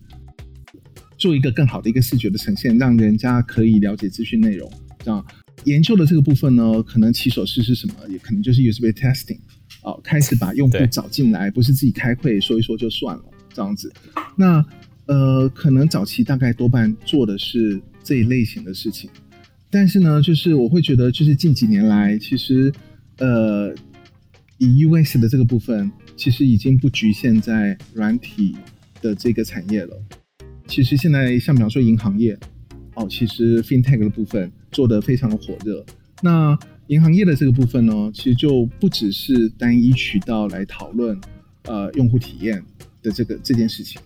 [1.18, 4.72] 做一个更好的一个视觉的呈现，让人家可以了解资讯内容。
[5.04, 5.26] 这样
[5.64, 7.94] 研究的这个部分呢，可能起手式是什么？
[8.10, 9.40] 也可能就是 USB testing，
[9.84, 13.92] 哦，开始把用户找进来，不是自己开会说一说就算了这样子。
[14.36, 14.66] 那
[15.06, 19.10] 呃，可能早期大概多半做的是这一类型的事情。
[19.72, 22.74] 但是呢，就是我会觉得，就是近几年来，其实，
[23.18, 23.74] 呃，
[24.58, 28.56] 以 US 的这个部分，其实已经不局限在软体
[29.02, 29.96] 的这个产业了。
[30.68, 32.38] 其实现在像比方说银行业，
[32.96, 35.86] 哦，其实 FinTech 的部分做得非常的火热。
[36.22, 41.20] 那银行业的这个部分呢，其实就不只是单一渠道来讨论，
[41.64, 42.64] 呃，用户体验
[43.04, 44.02] 的这个这件事情。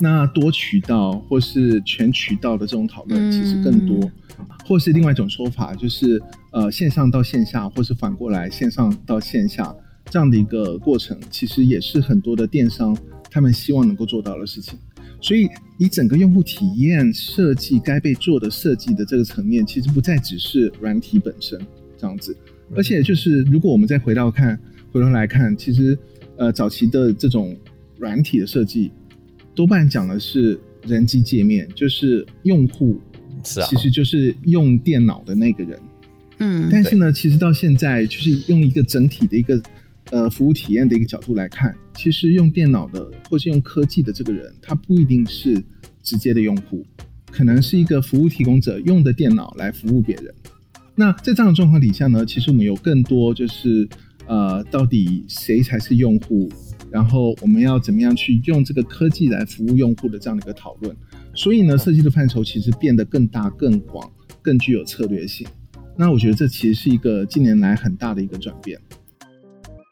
[0.00, 4.12] 那多渠道或是全渠道的这种讨论其实更多，
[4.66, 9.74] 或是另外一种说法就是呃线上到线下，或是反过来线上到线下
[10.10, 12.94] 这样的一个过程，其实也是很多的电商
[13.30, 14.78] 他们希望能够做到的事情。
[15.22, 21.58] 所以你整个用户体验设计该被做的设计的这个层面，其实不再只是软体本身
[21.96, 22.36] 这样子，
[22.76, 24.60] 而且就是如果我们再回到看
[24.92, 25.98] 回头来看，其实
[26.36, 27.56] 呃早期的这种
[27.96, 28.92] 软体的设计。
[29.56, 33.00] 多半讲的是人机界面，就是用户，
[33.42, 35.80] 是啊，其实就是用电脑的那个人，
[36.38, 39.60] 嗯，但是呢，其实到现在，就是用一个整体的一个
[40.10, 45.60] 呃服务体验的一个角度来看，其实用电脑的或是用科技的这个人，他不一定是
[46.02, 46.84] 直接的用户，
[47.32, 50.34] 可能是一个服务提供者用的电脑来服务别人。
[50.94, 53.88] 那在这样的状况底下呢，其实我们有更多就是
[54.26, 56.50] 呃，到底谁才是用户？
[56.96, 60.96] 然后我们要怎么样去用这个科技来服务用户的这样的一个讨论，
[61.34, 65.46] 所以呢，设计的范畴其实变得更大、更广、更具有策略性。
[65.94, 68.80] 那我觉得这其实是一个近年来很大的一个转变。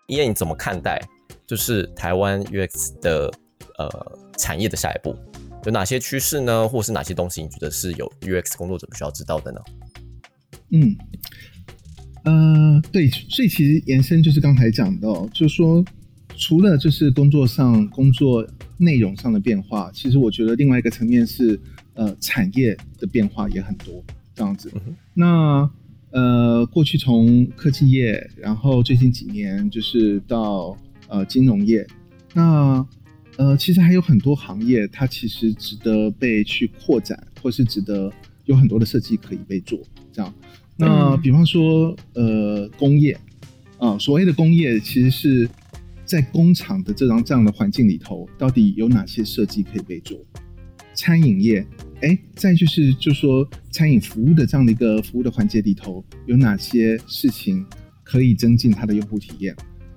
[0.09, 0.99] 伊恩，你怎么看待
[1.47, 3.31] 就是台湾 UX 的
[3.77, 5.15] 呃产业的下一步
[5.67, 6.67] 有哪些趋势呢？
[6.67, 9.61] 或是哪些东西你觉得是有 UX 工作者必须要知道的呢？
[10.71, 10.97] 嗯，
[12.25, 15.85] 呃，对，所以其实延伸就是刚才讲到，就是说。
[16.37, 21.59] 除了就是工作上工作内容上的变化，其实我觉得另外一个层面是，
[21.95, 24.03] 呃，产业的变化也很多
[24.35, 24.71] 这样子。
[25.15, 25.71] 那
[26.11, 30.77] 呃，过去从科技业，然后最近几年就是到
[31.09, 31.87] 呃金融业，
[32.35, 32.85] 那
[33.37, 38.13] 呃其实还有很多行业，它其实值得被去扩展，或是值得
[38.45, 39.79] 有很多的设计可以被做
[40.13, 40.35] 这样。
[40.77, 43.17] 那比方说呃工业
[43.79, 45.49] 啊，所谓的工业其实是。
[46.15, 50.17] 在工厂的这张这样的环境里头，到底有哪些设计可以被做？
[50.95, 51.67] 餐饮业，
[52.03, 57.67] 哎，再就是就说餐饮服务的这样的一个服务的环节里头，有哪些事情
[58.05, 59.57] 可以增进它的用户体验？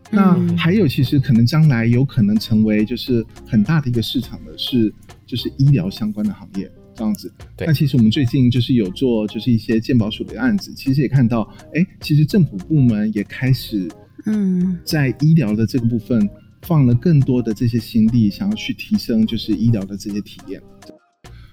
[0.09, 4.91] 那还有，其实可能将来有可能成为就是很大的一个市场的是，
[5.23, 7.31] 就是医疗相关的行业这样子。
[7.55, 7.67] 对。
[7.67, 11.41] 那其实我们最近就是有做就是一些鉴宝署的案子，其实也看到，
[11.75, 13.87] 哎，其实政府部门也开始。
[14.27, 16.29] 嗯，在医疗的这个部分
[16.63, 20.61] 放了更多的这些心力，想要去提升就是医疗的这些体验。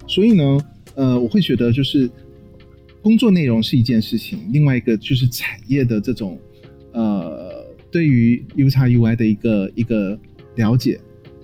[0.07, 0.59] 所以呢，
[0.97, 2.11] 呃，我会觉得就是
[3.01, 6.39] 工作内容是一件事情，另外一个就是产业的这种
[6.93, 10.19] 呃，对于 U x UI 的一个一个
[10.57, 11.01] 了解，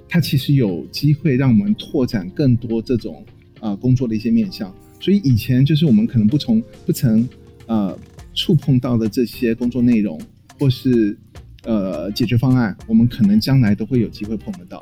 [0.09, 3.25] 它其实有机会让我们拓展更多这种
[3.61, 4.75] 啊工作的一些面向。
[5.01, 7.27] 所以以前就是我们可能不从不曾
[7.66, 7.97] 呃
[8.35, 10.21] 触碰到的这些工作内容。
[10.61, 11.18] 或是
[11.64, 14.79] 呃解决方案，我们可能将来都会有机会碰得到。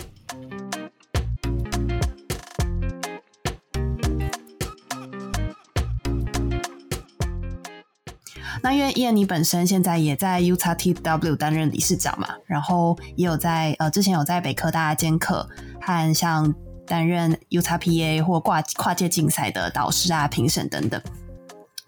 [8.60, 15.48] 那因为叶你本身现在也在 U X T W 担任理事长嘛，然后也有在呃之前有在北科大兼课
[15.80, 16.52] 和像
[16.84, 21.00] 担任 U X P A 或跨跨界竞赛的导师啊、评审等等。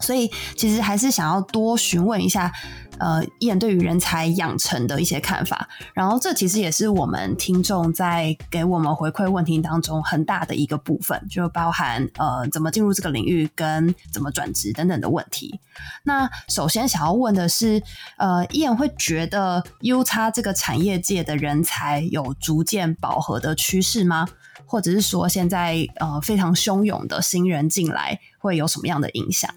[0.00, 2.52] 所以其实还是想要多询问一下，
[2.98, 5.68] 呃，艺人对于人才养成的一些看法。
[5.94, 15.60] 然后这其实也是我们听众在给我们回馈问题当中很大的一个部分，就包含呃怎么进入这个领域跟怎么转职等等的问题。
[16.04, 17.82] 那首先想要问的是，
[18.16, 24.26] 呃，艺人会觉得 U 叉这个产业界的人才有逐渐饱和的趋势吗？
[24.66, 29.52] 或者是说现在呃非常汹涌的新人进来会有什么样的影响？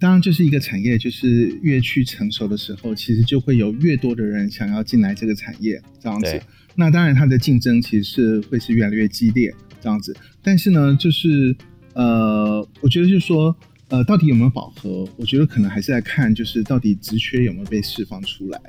[0.00, 6.40] 当然，就是一个产业，就是越去成熟的时候，其实就会有越多的人想要进来这个产业，这样子。
[6.76, 10.16] 那当然，它的竞争其实是会是越来越激烈，这样子。
[10.40, 11.56] 但是呢，就是
[11.94, 13.56] 呃，我觉得就是说，
[13.88, 15.08] 呃，到底有没有饱和？
[15.16, 18.60] 我觉得可能还是在看，就是到底职缺有没有被释放出来。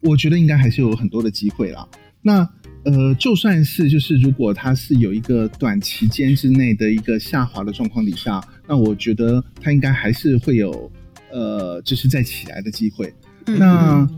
[0.00, 1.86] 我觉得应该还是有很多的机会啦。
[2.26, 2.48] 那
[2.84, 10.90] 呃，就算是就是如果它是有一个短期间之内的一个下滑的状况底下，那我觉得它应该还是会有
[11.30, 13.12] 呃，就是再起来的机会。
[13.46, 14.08] 嗯那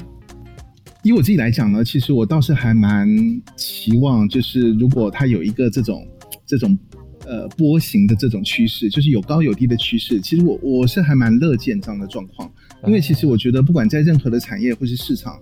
[1.03, 3.09] 以我自己来讲呢，其实我倒是还蛮
[3.57, 6.05] 期望，就是如果它有一个这种
[6.45, 6.77] 这种
[7.25, 12.51] 呃波形的这种趋势，就是有高有低的趋势，其实我我是还蛮乐见这样的状况，
[12.87, 15.41] 因为其实我觉得不管在任何的产业或是市场，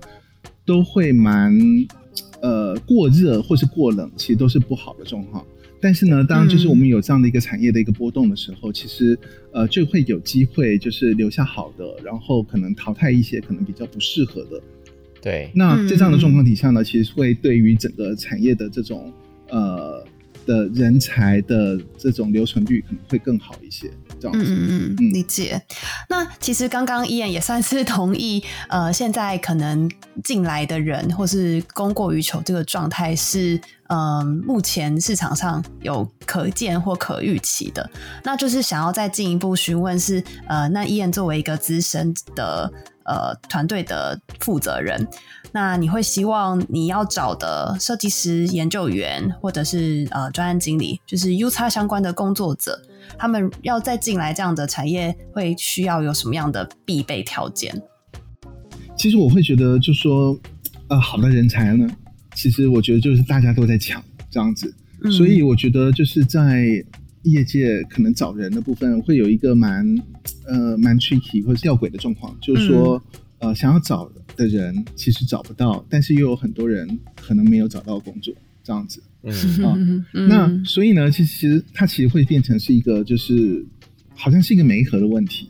[0.67, 1.59] 都会蛮
[2.43, 5.45] 呃过热或是过冷，其实都是不好的状况。
[5.81, 9.19] 但是呢，当就是我们有这样的一个产业的一个波动的时候，其实
[9.53, 14.63] 呃就会有机会就是留下好的，然后可能淘汰一些可能比较不适合的。
[15.21, 19.13] 对，那在这样的状况底下呢，其实会对于整个产业的这种
[19.51, 20.03] 呃
[20.47, 23.91] 的人才的这种留存率可能会更好一些，
[24.25, 24.45] 这样子。
[24.45, 25.61] 嗯嗯嗯，嗯理解。
[26.09, 29.91] 那其实刚刚伊恩也算是同意，呃，现在可能
[30.23, 37.89] 进来的人或是供过于求这个状态是，嗯、目前市场上有可见或可预期的。
[38.23, 42.73] 那就是想要再进一步询问是，呃，那伊恩作为一个资深的
[43.05, 45.07] 呃团队的负责人，
[45.53, 52.81] 那你会希望你要找的设计师、研究员或者是呃专案经理，就是 U 叉相关的工作者，
[53.19, 57.83] 他们要再进来这样的产业，会需要有什么样的必备条件？
[58.97, 60.39] 其实我会觉得，就说
[60.89, 61.89] 呃好的人才呢，
[62.35, 66.65] 其实我觉得就是大家都在抢这样子，嗯所以我觉得就是在
[67.25, 69.85] 业界可能找人的部分会有一个蛮
[70.47, 73.03] 呃蛮 tricky 或者吊诡的状况，就是说、
[73.39, 78.33] 呃想要找的人其实找不到，但是又有很多人可能没有找到工作
[78.63, 79.03] 这样子。
[79.23, 79.33] 嗯，
[79.65, 83.65] 啊嗯那所以呢，其实它其实会变成是一个就是
[84.15, 85.49] 好像是一个媒合的问题。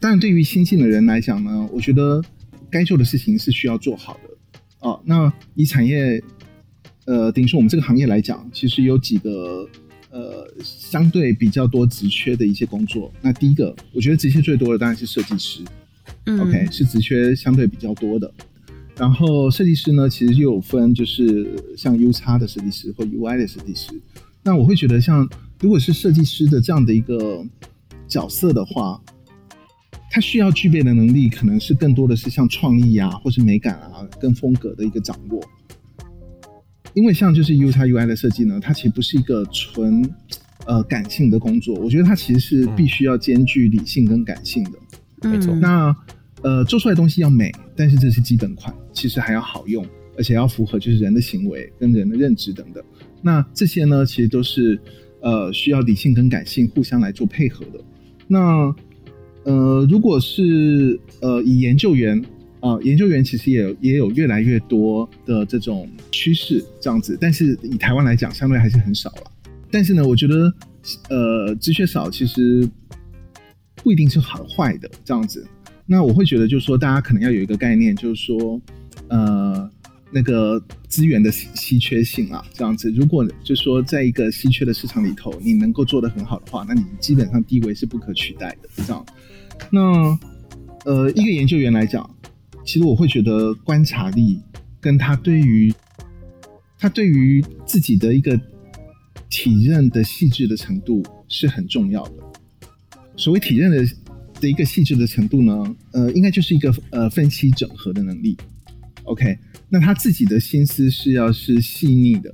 [0.00, 2.22] 当然，对于新进的人来讲呢，我觉得
[2.70, 4.30] 该做的事情是需要做好的。
[4.80, 6.22] 哦、那以产业
[7.06, 9.66] 呃，等于说我们这个行业来讲，其实有几个
[10.14, 13.12] 呃相对比较多职缺的一些工作。
[13.20, 15.60] 那第一个，我觉得职缺最多的当然是设计师。
[16.26, 18.32] 嗯 OK，是职缺相对比较多的。
[18.96, 23.90] 然后设计师呢，其实又有分，就是像 U 叉的设计师或 UI 的设计师。
[24.42, 25.28] 那我会觉得，像
[25.60, 27.44] 如果是设计师的这样的一个
[28.06, 29.02] 角色的话，
[30.10, 35.42] 他需要具备的能力，可能是更多的是像创意啊，或是美感啊，跟风格的一个掌握。
[36.94, 40.08] 因为像就是 U 叉 UI 的设计呢，它其实不是一个纯
[40.66, 45.28] 呃感性的工作，我觉得它其实是必须要兼具理性跟感性的。
[45.28, 45.96] 没错嗯那
[46.42, 52.84] 呃，做出来的东西要美，但是这是基本款，其实还要好用，而且要符合就是人的行为跟人的认知等等。
[53.22, 54.78] 那这些呢，其实都是
[55.22, 57.80] 呃需要理性跟感性互相来做配合的。
[58.28, 58.74] 那
[59.44, 62.22] 呃，如果是呃以研究员
[62.64, 69.30] 啊、研究员其实也也有越来越多的这种趋势这样子，但是以台湾来讲，相对还是很少了。
[69.70, 70.50] 但是呢，我觉得
[71.10, 72.66] 呃职缺少其实
[73.74, 75.46] 不一定是好坏的这样子。
[75.84, 78.58] 那我会觉得，就是说，大家可能要有一个概念，就是说，
[79.08, 79.70] 呃，
[80.10, 82.90] 那个资源的稀稀缺性啊，这样子。
[82.92, 88.68] 如果就是说，在一个稀缺的市场里头，你能够做得很好的话，那你基本上地位是不可取代的。
[88.86, 89.04] 这样，
[89.70, 90.18] 那
[90.86, 92.08] 呃，一个研究员来讲，
[92.64, 94.40] 其实我会觉得观察力
[94.80, 95.72] 跟他对于
[96.78, 98.40] 他对于自己的一个
[99.28, 102.12] 体认的细致的程度是很重要的。
[103.16, 103.86] 所谓体认的
[104.40, 108.36] 的一个细致的程度呢，呃，应该就是一个呃分析整合的能力。
[109.04, 112.32] OK，那他自己的心思是要是细腻的，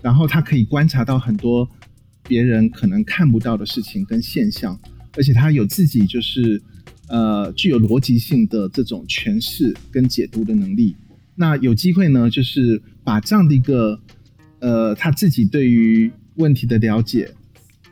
[0.00, 1.68] 然后他可以观察到很多
[2.22, 4.78] 别人可能看不到的事情跟现象，
[5.16, 6.62] 而且他有自己就是
[7.08, 10.94] 呃具有逻辑性的这种诠释跟解读的能力。
[11.34, 14.00] 那有机会呢，就是把这样的一个
[14.60, 17.32] 呃他自己对于问题的了解，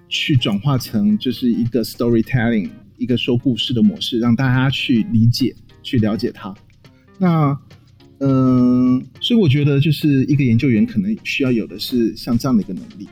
[0.09, 6.55] 去转化成就是一个 storytelling，一个说故事的模式，让大家去理解、去了解它。
[7.18, 7.59] 那
[8.18, 13.07] 嗯、所以我觉得就是一个研究员可能需要有的是像这样的一个能力。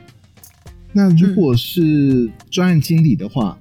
[0.91, 3.59] 那如果是专案经理的话，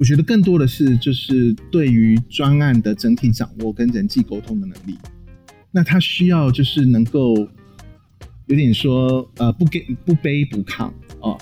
[0.00, 4.96] 我觉得更多的是就是对于专案的整体掌握跟人际沟通的能力。
[5.70, 7.34] 那他需要就是能够
[8.46, 10.90] 有点说呃不给不卑不亢
[11.20, 11.38] 哦，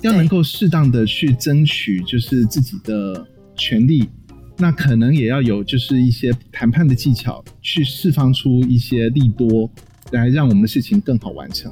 [0.00, 4.08] 要能够适当的去争取就是自己的权利，
[4.56, 9.70] 那可能也要有就是一些谈判的技巧，去释放出一些利多，
[10.10, 11.70] 来让我们的事情更好完成。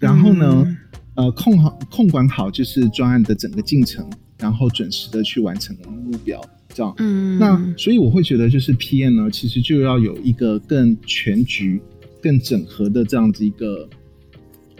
[0.00, 0.76] 然后呢，
[1.16, 4.08] 呃，控好控管好就是专案的整个进程，
[4.38, 6.94] 然后准时的去完成我们的目标，这样。
[6.98, 11.80] 嗯，那所以我会觉得，就是 PM 呢，其实就要有一个更全局、
[12.22, 13.88] 更整合的这样子一个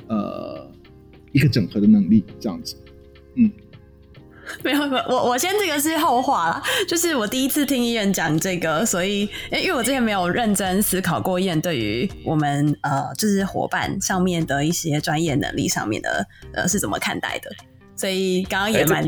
[0.09, 0.71] 呃
[1.33, 2.77] 一个整合的能力，这样子。
[3.35, 3.51] 没有
[4.63, 17.51] 没有，我我先这个是后话啦，就是我第一次听伊人讲这个，所以诶因为我之前没有认真思考过伊人对于我们呃就是伙伴上面的一些专业能力上面的呃是怎么看待的，
[17.97, 19.03] 所以刚刚也蛮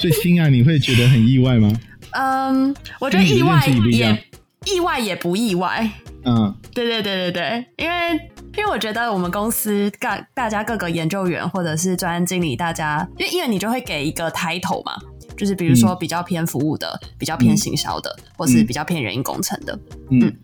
[0.00, 1.72] 所以欣啊，你会觉得很意外吗？
[2.12, 4.24] 嗯，我觉得意外也
[4.64, 5.88] 意外也不意外，
[6.24, 14.96] 嗯对对对对对，因为因为我觉得我们公司大大家各个研究员或者是专案经理，大家因为因为你就会给一个 title 嘛，
[15.36, 19.78] 就是比如说比较偏服务的，比较偏行销的，或是比较偏人因工程的。
[20.10, 20.34] 嗯。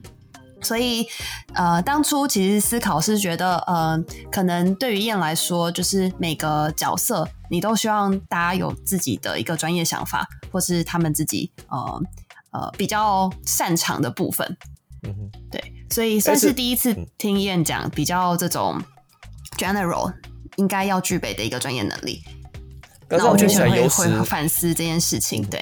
[0.62, 1.07] 所以，
[1.52, 4.02] 呃，当初其实思考是觉得，呃，
[4.32, 12.02] 可能对于燕来说，就是每个角色你都希望大家有自己的一个专业想法，或是他们自己呃
[12.52, 14.57] 呃比较擅长的部分。
[15.02, 15.62] 嗯哼，对，
[15.95, 18.82] 所以算是是第一次听燕讲比较这种
[19.57, 20.12] general
[20.57, 22.20] 应该要具备的一个专业能力。
[23.07, 25.47] 刚那我就刚听起来会会反思这件事情。
[25.49, 25.61] 对，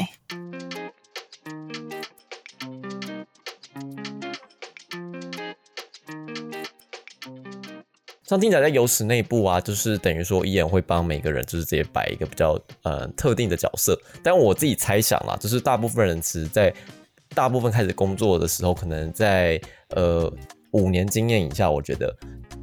[8.24, 16.72] 像听起来在游史内部啊，就是等于说伊人会帮每个人就是直接摆一个比较呃特定的角色，但我自己猜想啦，就是大部分人其实在
[17.34, 19.60] 大部分开始工作的时候，可能在
[19.94, 20.32] 呃
[20.72, 22.14] 五年经验以下，我觉得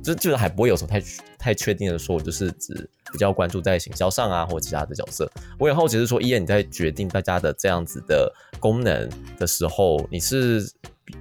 [0.04, 1.02] 就就是还不会有什么太
[1.38, 2.74] 太确定的说，我就是只
[3.12, 5.30] 比较关注在行销上啊或其他的角色。
[5.58, 10.68] 我也好奇是说，伊人你在决定大家的这样子的功能的时候，你是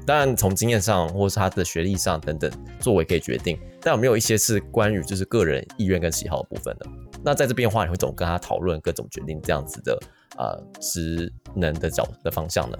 [0.07, 6.87] 当然从经验上或是他的学历上等等作为可以决定，但有没有一些是关于就是个人意愿跟喜好的部分呢？
[7.25, 9.99] 那在这边的话，你会怎么跟他讨论，各种决定这样子的
[10.37, 12.79] 呃职能的角的方向呢？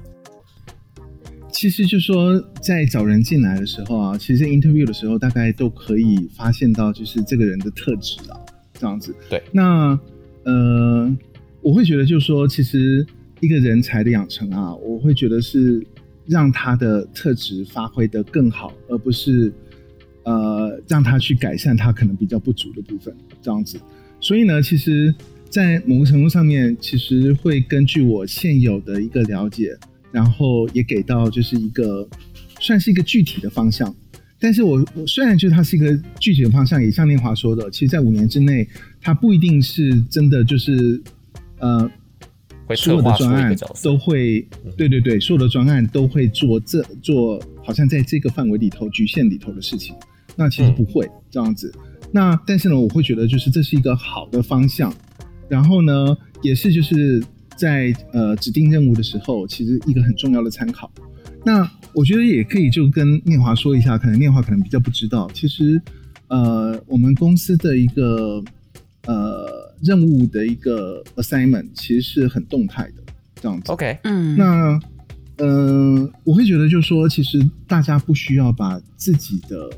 [1.51, 8.39] 其实就说在找人进来的时候啊，其实 interview 的时候，大概都可以发现到就是这个人的特质啊，
[8.75, 9.15] 这样子。
[9.29, 9.99] 对，那
[10.45, 11.17] 呃，
[11.63, 13.05] 我会觉得就是说，其实
[13.41, 15.85] 一个人才的养成啊，我会觉得是
[16.27, 19.53] 让他的特质发挥的更好，而不是
[20.25, 23.79] 呃让他去改善他可能比较不足的部分，这样子。
[24.21, 25.15] 所以呢，其实，
[25.49, 29.77] 在某个程度上面，其实会根据我现有的一个了解，
[30.11, 32.09] 然后也给到就是一个
[32.61, 33.95] 算是一个具体的方向。
[34.41, 38.69] 但是我我虽然觉得它是一个具体的方向，也像念华说的，其实，在五年之内，
[39.01, 41.03] 它不一定是真的就是
[41.59, 41.91] 呃，
[42.77, 49.95] 所有的专案都会嗯，对对对，所有的专案都会做这做，好像在这个范围里头局限里头的事情。
[50.37, 51.75] 那其实嗯不会这样子。
[52.13, 54.95] 那但是呢，我会觉得就是这是一个好的方向。
[55.49, 57.21] 然后呢，也是就是
[57.59, 60.91] 在呃指定任务的时候，其实一个很重要的参考。
[61.45, 65.81] 那我觉得也可以就跟念华说一下，可能念华可能比较不知道，其实
[66.29, 68.43] 呃我们公司的一个
[69.07, 73.03] 呃任务的一个 assignment 其实是很动态的
[73.41, 73.73] 这样子。
[73.73, 74.81] OK，嗯，那
[75.39, 79.71] 呃，我会觉得就是说，其实大家不需要把自己的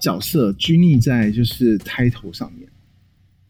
[0.00, 2.68] 角色拘泥在就是 title 上面。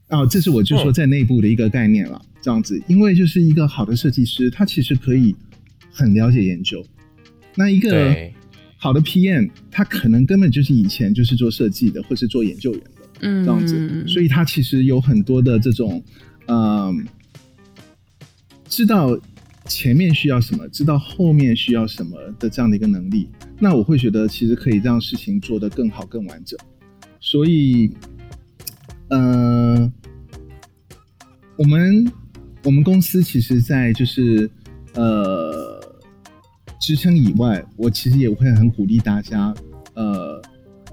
[0.09, 5.37] 啊，这是我就说嗯在内部的一个概念了，这样子，因为就是一个好的设计师，他其实可以
[5.93, 6.83] 很了解研究。
[7.55, 8.17] 那一个
[8.79, 12.91] 好的 PM，他可能根本就是以前就是做设计的，或是做研究员的。
[13.21, 16.03] 嗯这样子，所以他其实有很多的这种，
[16.47, 17.07] 嗯，
[18.67, 19.21] 知道
[19.67, 23.29] 前面需要什么，知道后面需要什么的这样的一个能力。
[23.59, 26.59] 那我会觉得其实可以让事情做得更好、更完整。
[27.21, 27.91] 所以，
[29.11, 29.93] 呃，
[31.59, 32.11] 我们
[32.65, 34.51] 我们公司其实，在就是
[34.95, 35.81] 呃
[36.81, 39.55] 支撑以外，我其实也会很鼓励大家，
[39.95, 40.43] 呃，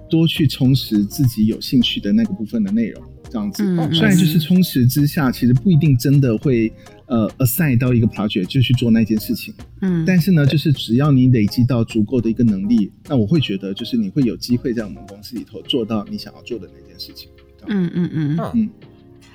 [0.10, 3.64] 多去充实自己有兴趣的那个部分的内容，这样子。
[3.64, 6.72] 嗯虽然就是充实之下，其实不一定真的会
[7.08, 17.30] 呃 assign 到一个 project 就去做那件事情，嗯，但是呢，就是只要你累积到足够的一个能力，那我会觉得就是你会有机会在我们公司里头做到你想要做的那件事情。
[17.68, 18.10] 嗯嗯。
[18.14, 18.40] 嗯。
[18.54, 18.70] 嗯，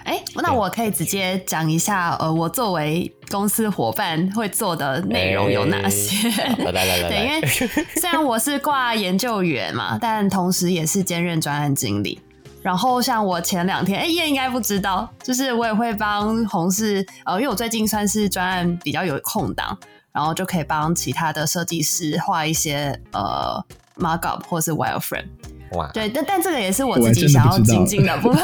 [0.05, 6.29] 哎、那我可以直接讲一下，呃，我作为公司伙伴会做的内容有哪些？
[6.31, 7.49] 哎好来来来来 对，因来为
[7.97, 12.21] 虽然我是挂研究员嘛， 但同时也是兼任专案经理。
[12.63, 19.79] 然后像我前两天，哎，叶应该不知道，就是我也会帮同事，呃，因为我最近算是专案比较有空档，
[20.13, 23.65] 然后就可以帮其他的设计师画一些呃
[23.97, 25.29] markup 或是 wireframe。
[25.73, 28.43] 哇，对，但但这个也是我自己想要精进的部分。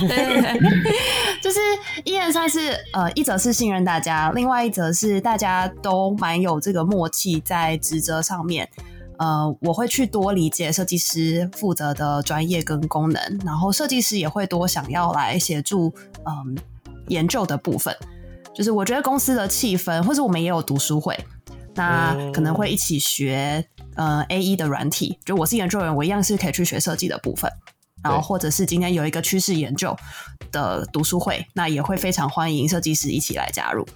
[0.00, 0.58] 对对对，
[1.42, 1.58] 就是
[2.04, 8.68] 依然算是呃，一则是信任大家，另外一则是大家都蛮有这个默契在职责上面。
[9.18, 15.94] 呃，我会去多理解设计师负责的专业跟功能，然后设计师也会多想要来协助
[16.24, 16.56] 嗯
[17.08, 17.94] 研究的部分。
[18.52, 21.16] 就是我觉得公司的气氛，或者我们也有读书会，
[21.74, 23.64] 那可能会一起学
[23.96, 25.18] 呃 A E 的软体。
[25.24, 27.50] 就我是研究员，我一样是可以去学设计的部分。
[28.02, 29.96] 然后或者是今天有一个趋势研究
[30.52, 33.86] 的读书会，那也会非常欢迎设计师一起来加入。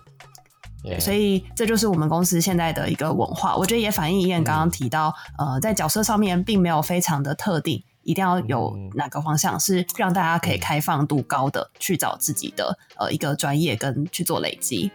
[0.98, 14.90] 所以这就是我们公司现在的一个文化，我觉得也反映一燕刚刚提到，呃，在角色上面并没有非常的特定，一定要有哪个方向是让大家可以开放度高的去找自己的呃一个专业跟去做累积。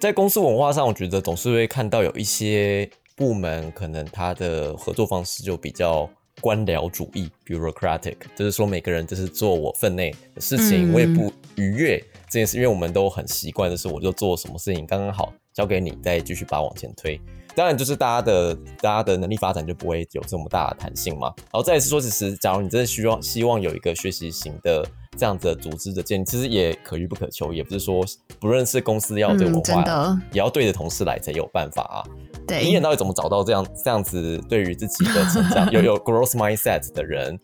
[0.00, 6.08] 在公司文化上，我觉得总是会看到有一些部门可能他的合作方式就比较
[6.40, 11.98] 官僚主义 （bureaucratic），就是说每个人就是做我分内的事情，我也不逾越。
[12.28, 17.20] 这件事，因为我们都很习惯就是，我就做什么事情刚刚好交给你，再继续把往前推。
[17.54, 21.30] 当然，就是大家的大家的能力发展就不会有这么大的弹性嘛。
[21.36, 24.82] 然后再一次说，其实假如你真的需要希望有一个学习型的
[25.18, 28.02] 这样子的组织的建立，其实也可遇不可求，也不是说
[28.40, 32.00] 不论是公司要这个文化，也要对着同事来才有办法啊。
[32.46, 37.38] 对，你演到底怎么找到这样这样子对于自己的成长 有有 growth mindset 的人？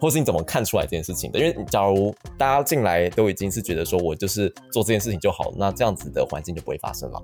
[0.00, 1.38] 或是你怎么看出来这件事情的？
[1.38, 7.22] 因为假如大家进来都已经是觉得说我就是做这件事情就好，那这样子的环境就不会发生了。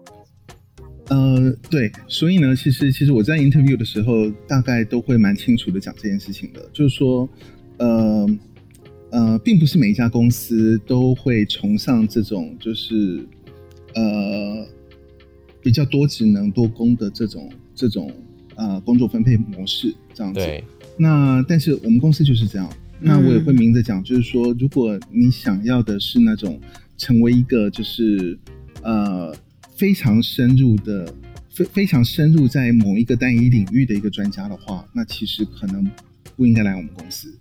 [1.09, 7.29] 呃，对，所以呢，其实其实我在 interview 的时候，大概都会蛮清楚的讲这件事情的，就是说，
[7.79, 8.27] 呃
[9.11, 13.27] 呃，并不是每一家公司都会崇尚这种就是
[13.97, 14.65] 呃
[15.63, 18.13] 比较多职能多工的这种这种
[18.57, 20.41] 呃工作分配模式这样子。
[20.97, 26.61] 那但是我们公司就是这样，那我也会明着讲，就是说，如果你想要的是那种
[26.99, 28.39] 成为一个就是
[28.83, 29.35] 呃
[29.77, 31.15] 非常深入的
[31.49, 35.91] 非非常深入在某一个单一领域的一个专家的话，那其实可能
[36.37, 37.35] 不应该来我们公司。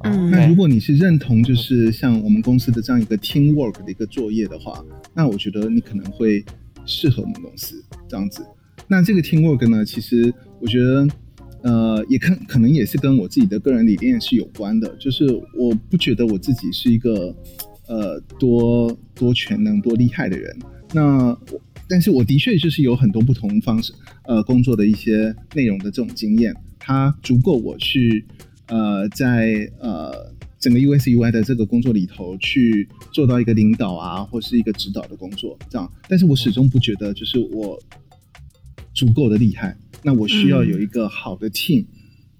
[0.00, 6.44] 嗯，那如果你是认同就是像我们公司的这样一个 team work 的一个作业的话，那我觉得你可能会
[6.86, 8.44] 适合我们公司这样子。
[8.88, 11.06] 那这个 team work 呢，其实我觉得。
[11.66, 15.24] 呃，也可可能也是跟我自己的个人理念是有关的，就是
[15.56, 17.34] 我不觉得我自己是一个
[17.86, 20.54] 呃多多全能多厉害的人。
[20.92, 23.94] 那我但是我的确就是有很多不同方式
[24.26, 28.26] 呃工作的一些内容的这种经验，它足够我去
[28.66, 30.30] 呃在呃
[30.64, 35.92] 整个 US UI 的这个工作里头去做到一个领导啊或是一个指导的工作这样。
[36.08, 37.78] 但是我始终不觉得就是我
[38.94, 39.76] 足够的厉害。
[40.02, 41.84] 那我需要有一个好的 team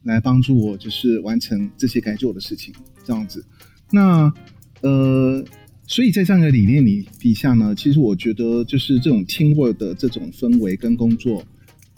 [0.04, 2.72] 来帮助我，就是完成这些该做的事情，
[3.04, 3.44] 这样子。
[3.90, 4.32] 那
[4.80, 5.44] 呃，
[5.86, 11.44] 所以在这样的理念里底下呢，其实我觉得就是这种 team work 的这种氛围跟工作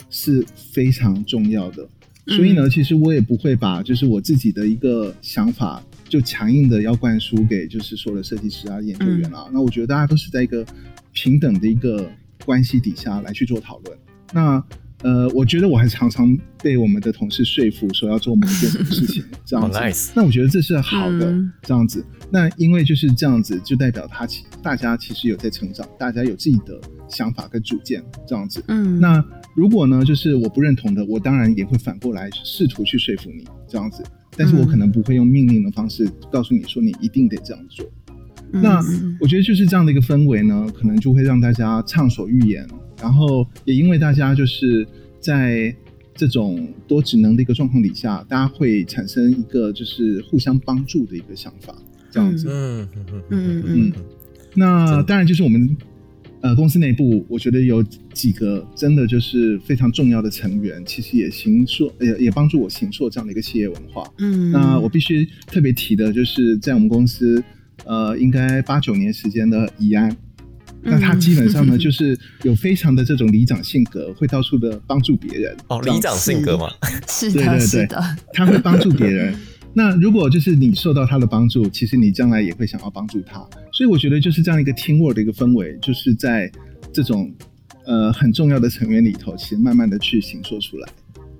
[0.09, 1.87] 是非常重要的。
[2.27, 9.49] 所以呢，其实我也不会把就是我自己的一个想法就强硬的要灌输给就是所有的设计师啊、研究员啊。
[9.51, 10.65] 那我觉得大家都是在一个
[11.13, 12.09] 平等的一个
[12.45, 13.97] 关系底下来去做讨论。
[14.33, 14.63] 那
[15.03, 20.11] 呃，我觉得我还常常被我们的同事说服，说要做某一件什么事情， 这样子。
[20.15, 21.31] 那我觉得这是好的，
[21.61, 22.03] 这样子。
[22.31, 28.63] 那因为就是这样子，就代表他其大家其实有在成长，大家有自己的想法跟主见，这样子。
[28.69, 28.99] 嗯。
[28.99, 29.23] 那
[29.55, 34.03] 如果呢，就是我不认同的，我当然也会反过来试图去说服你，这样子。
[34.37, 37.85] 但是我可能不会用命令的方式告诉你说你一定得这样做。
[38.49, 38.79] 那
[39.19, 42.65] 我觉得就是这样的一个氛围呢，可能就会让大家畅所欲言。
[43.01, 44.87] 然后也因为大家就是
[45.19, 45.75] 在
[46.15, 51.75] 这种多职能的一个状况底下，大家会产生一个就是互相帮助的一个想法，
[52.09, 52.47] 这样子。
[52.49, 53.93] 嗯嗯嗯嗯嗯。
[54.55, 55.77] 那当然就是我们
[56.41, 57.83] 呃公司内部，我觉得有
[58.13, 64.03] 几个真的就是非常重要的成员，其实也行塑也也帮助我行塑这样的一个企业文化。
[64.19, 64.51] 嗯。
[64.51, 67.43] 那我必须特别提的就是在我们公司
[67.85, 70.15] 呃应该八九年时间的怡安。
[70.83, 75.57] 那他基本上呢， 就是有非常的这种里长性格，会到处的帮助别人。
[75.67, 76.69] 哦，里长性格嘛，
[77.09, 79.35] 是的，是的，他会帮助别人。
[79.77, 83.37] 那如果就是你受到他的帮助，其实你将来也会想要帮助他。
[83.71, 86.51] 所以我觉得就是这样一个 team work 的一个氛围，就是在
[86.91, 87.31] 这种
[87.85, 90.89] 呃很重要的成员里头，其实慢慢的去形塑出来。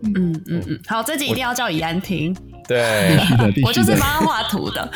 [0.03, 0.13] 嗯
[0.45, 2.31] 嗯嗯，好，这集一定要叫以安听。
[2.67, 3.67] 对，必须的，必须的。
[3.67, 4.91] 我就是帮他画图的。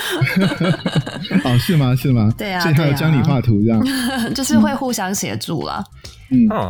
[1.43, 1.95] 哦，是吗？
[1.95, 2.31] 是吗？
[2.37, 3.83] 对啊，所以他有教你画图这样，
[4.35, 5.83] 就是会互相协助啦。
[6.05, 6.20] 嗯，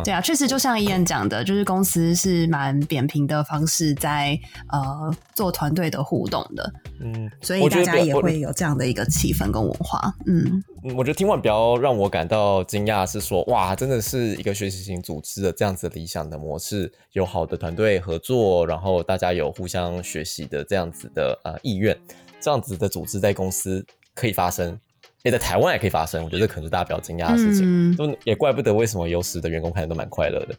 [0.04, 4.38] 对啊，确实就像伊恩讲的，就是公司是蛮扁平的方式在
[4.70, 10.12] 呃做团队的互动的，嗯，所以大家也会有这样的一个气氛跟文化。
[10.26, 10.62] 嗯，
[10.96, 21.96] 我觉得听完比较让我感到惊讶是说，哇，真的是一个学习型组织的这样子理想的模式，有好的团队合作，然后大家有互相学习的这样子的呃意愿，
[22.40, 24.78] 这样子的组织在公司可以发生。
[25.24, 30.54] 也在台湾也可以发生，我觉得这可能是大家比较惊讶的事情，都也怪不得为什么优势的员工看起来都蛮快乐的，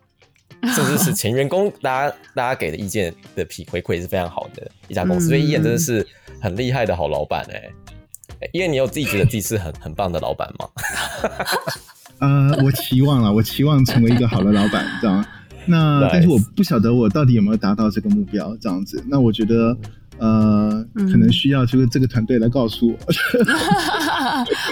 [0.74, 6.08] 甚至是前员工，大家大家给的意见的批回馈是非常好的一家公司，所以伊恩真的是
[6.40, 7.70] 很厉害的好老板哎，
[8.54, 10.66] 因为你有自己觉得自己是很很棒的老板吗？
[12.20, 15.26] 呃，我期望了，我期望成为一个好的老板，这样。
[15.66, 19.04] 那但是我不晓得我到底有没有达到这个目标，这样子。
[19.10, 19.78] 那我觉得。
[20.20, 22.96] 呃，可能需要就是这个团队来告诉我。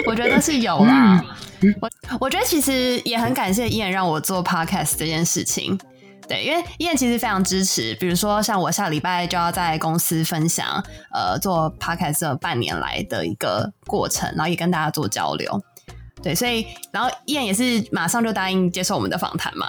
[0.06, 1.24] 我觉得是有啦。
[1.80, 5.78] 我我觉得其实也很感谢伊恩让我做 podcast 这件事情。
[6.28, 7.94] 对，因为伊恩其实非常支持。
[7.96, 10.82] 比如说，像我下礼拜就要在公司分享，
[11.14, 15.62] 呃，做 podcast 半年来的一个过程，然后也跟大家做交流。
[16.24, 19.68] 对，所以然后燕也是马上就答应接受我们的访谈嘛。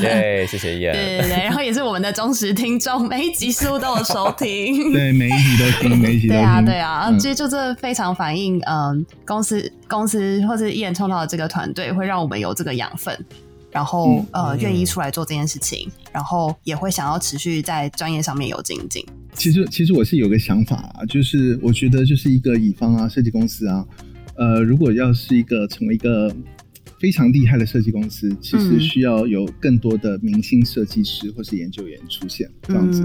[0.00, 0.92] 对，谢谢 燕。
[0.92, 4.92] 对对对，然后也是我们的忠实听众，每一集似乎都有收听。
[4.92, 6.36] 对，每一集都听，每一集都听。
[6.36, 13.18] 对啊，对啊，其实就这非常反映，嗯，公司公司或者燕创造的这个团队会让我们有这个养分，
[13.70, 19.02] 然后呃，愿意出来做这件事情，然后也会想要持续在专业上面有精进。
[19.34, 23.82] 其实，其实我是有个想法啊，就是我觉得就是一个乙方啊，设计公司啊。
[24.36, 26.34] 呃，如果要是一个成为一个
[26.98, 33.02] 非常厉害的设计公司，其实需要有更多的明星设计师或是研究员出现这样子。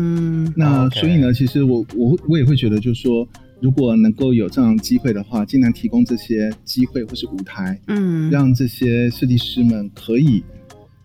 [0.56, 3.28] 那所以呢，其实我我我也会觉得，就是说，
[3.60, 10.44] 如果能够有这样机会的话，尽量提供这些机会或是舞台，嗯，让这些设计师们可以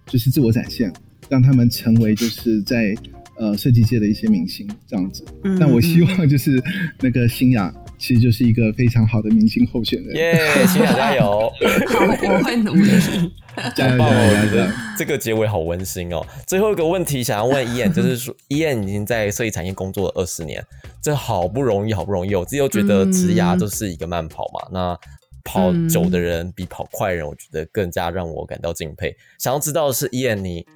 [0.07, 0.93] 就是自我展现，
[1.29, 2.95] 让他们成为就是在
[3.39, 5.25] 呃设计界的一些明星这样子。
[5.59, 6.63] 但我希望就是
[7.01, 7.75] 那个新雅。
[7.99, 10.17] 其实就是一个非常好的明星候选人。
[10.17, 11.51] 耶，新雅加油！
[11.89, 12.91] 好，我会努力。
[13.75, 13.99] 加油！
[13.99, 14.73] 加油！
[14.99, 16.25] 这个结尾好温馨哦。
[16.47, 20.65] 最后一个问题想要问伊恩， 就是说伊恩已经在设计产业工作了二十年，
[21.01, 22.35] 这好不容易，好不容易。
[22.35, 24.99] 我自己又觉得职涯就是一个慢跑嘛，那
[25.45, 29.15] 跑久的人比跑快人，我觉得更加让我感到敬佩。
[29.39, 30.67] 想要知道的是伊恩，你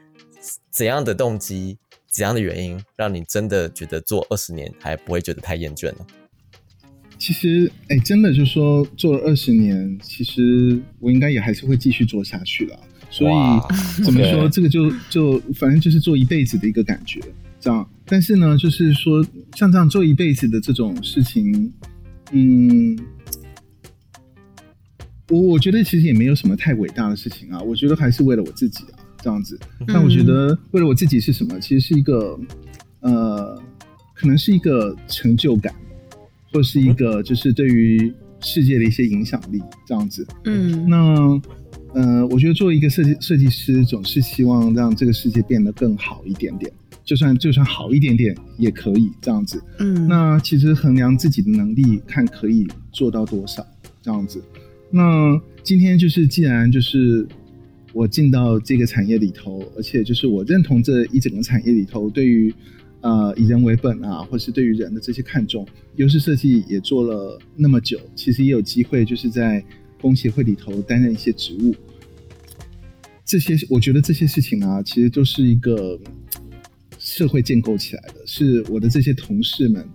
[0.71, 6.07] 怎样的动机、怎样的原因，让你真的觉得做二十年还不会觉得太厌倦呢？
[7.19, 12.79] 其实，哎，真的就是说，做了二十年，其实我应该也还是会继续做下去了。
[13.11, 17.21] 所以怎么说，这个就就反正就是做一辈子的一个感觉，
[17.59, 17.89] 这样。
[18.07, 21.73] 但是呢，就是说像这样做一辈子的这种事情，
[22.31, 22.99] 嗯，
[25.29, 27.61] 我我觉得其实也没有什么太伟大的事情啊。
[27.61, 29.59] 我觉得还是为了我自己啊，这样子。
[29.87, 31.59] 但我觉得为了我自己是什么？
[31.59, 32.39] 其实是一个
[33.01, 33.61] 呃，
[34.15, 35.75] 可能是一个成就感。
[36.53, 41.41] 或是一个就是对于世界的一些影响力这样子，嗯，那
[41.95, 46.73] 呃，我觉得作为一个设计设计师，总是希望让这个世界变得更好一点点，
[47.05, 53.67] 就算就算好一点点也可以这样子，嗯，那其实衡量自己的能力，看可以做到多少
[54.01, 54.43] 这样子。
[54.91, 57.27] 那今天就是既然就是
[57.93, 62.55] 我进到这个产业里头，而且就是我认同这一整个产业里头对于。
[63.01, 69.65] 呃，以人为本啊，或是对于人的这些看重，优势设计也做了那么久，其实也有机会就是在
[70.01, 71.75] 工协会里头担任一些职务。
[73.25, 75.99] 这些我觉得这些事情啊，其实都是一个
[76.99, 79.87] 社会建构起来的，是我的这些同事们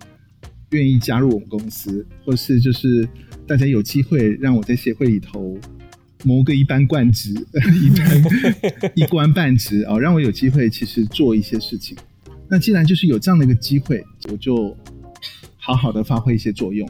[0.71, 3.07] 愿意加入我们公司，或是就是
[3.45, 5.57] 大家有机会让我在协会里头
[6.23, 7.33] 谋个一般贯职，
[7.83, 11.97] 一般 一官半职啊，让我有机会其实做一些事情。
[12.53, 14.77] 那既然就是有这样的一个机会，我就
[15.57, 16.87] 好好的发挥一些作用。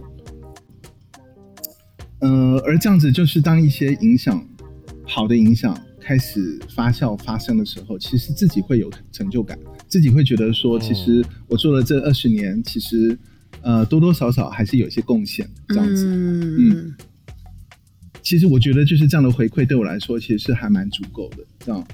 [2.20, 4.46] 呃，而这样子就是当一些影响
[5.06, 9.58] 好的影响开始发酵发生的时候，其实自己会有成就感，
[9.88, 13.18] 自己会觉得说，其实我做了这二十年，其实
[13.62, 15.50] 呃多多少少还是有一些贡献。
[15.70, 16.94] 这样子，嗯，
[18.22, 21.88] 其实我觉得就是这样的回馈对我来说，其实是还蛮足够的，这样。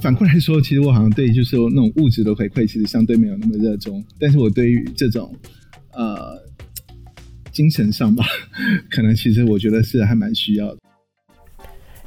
[0.00, 4.04] 反过来说，其实我好像对就是那种物质的回馈，其实相对没有那么热衷。
[4.18, 5.34] 但是我对于这种
[5.92, 6.38] 呃
[7.52, 8.24] 精神上吧，
[8.90, 10.78] 可能其实我觉得是还蛮需要的。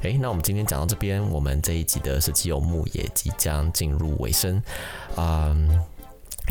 [0.02, 4.62] 哎，那我们今天讲到这边，我们这一集的设计游牧也即将进入尾声。
[5.16, 5.68] 嗯，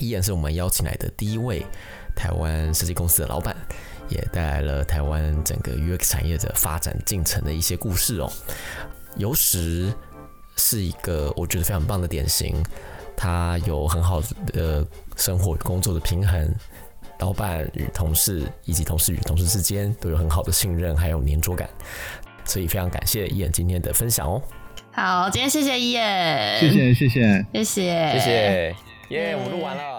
[0.01, 1.65] 依然是我们邀请来的第一位。
[2.13, 3.55] 台湾设计公司的老板，
[4.09, 8.28] 也带来了台湾整个 UX 产业的发展进程的一些故事哦。
[9.18, 9.93] 有时
[10.58, 12.62] 是一个我觉得非常棒的典型，
[13.16, 14.86] 他有很好的
[15.16, 16.53] 生活与工作的平衡，
[17.20, 21.70] 老板与同事以及同事与同事之间都有很好的信任还有粘着感，
[22.43, 24.41] 所以非常感谢伊恩今天的分享哦。
[24.91, 27.45] 好，今天谢谢伊恩，谢谢谢谢。
[27.53, 28.12] 谢谢。
[28.14, 28.76] 谢谢，
[29.10, 29.97] 耶，我们录完了。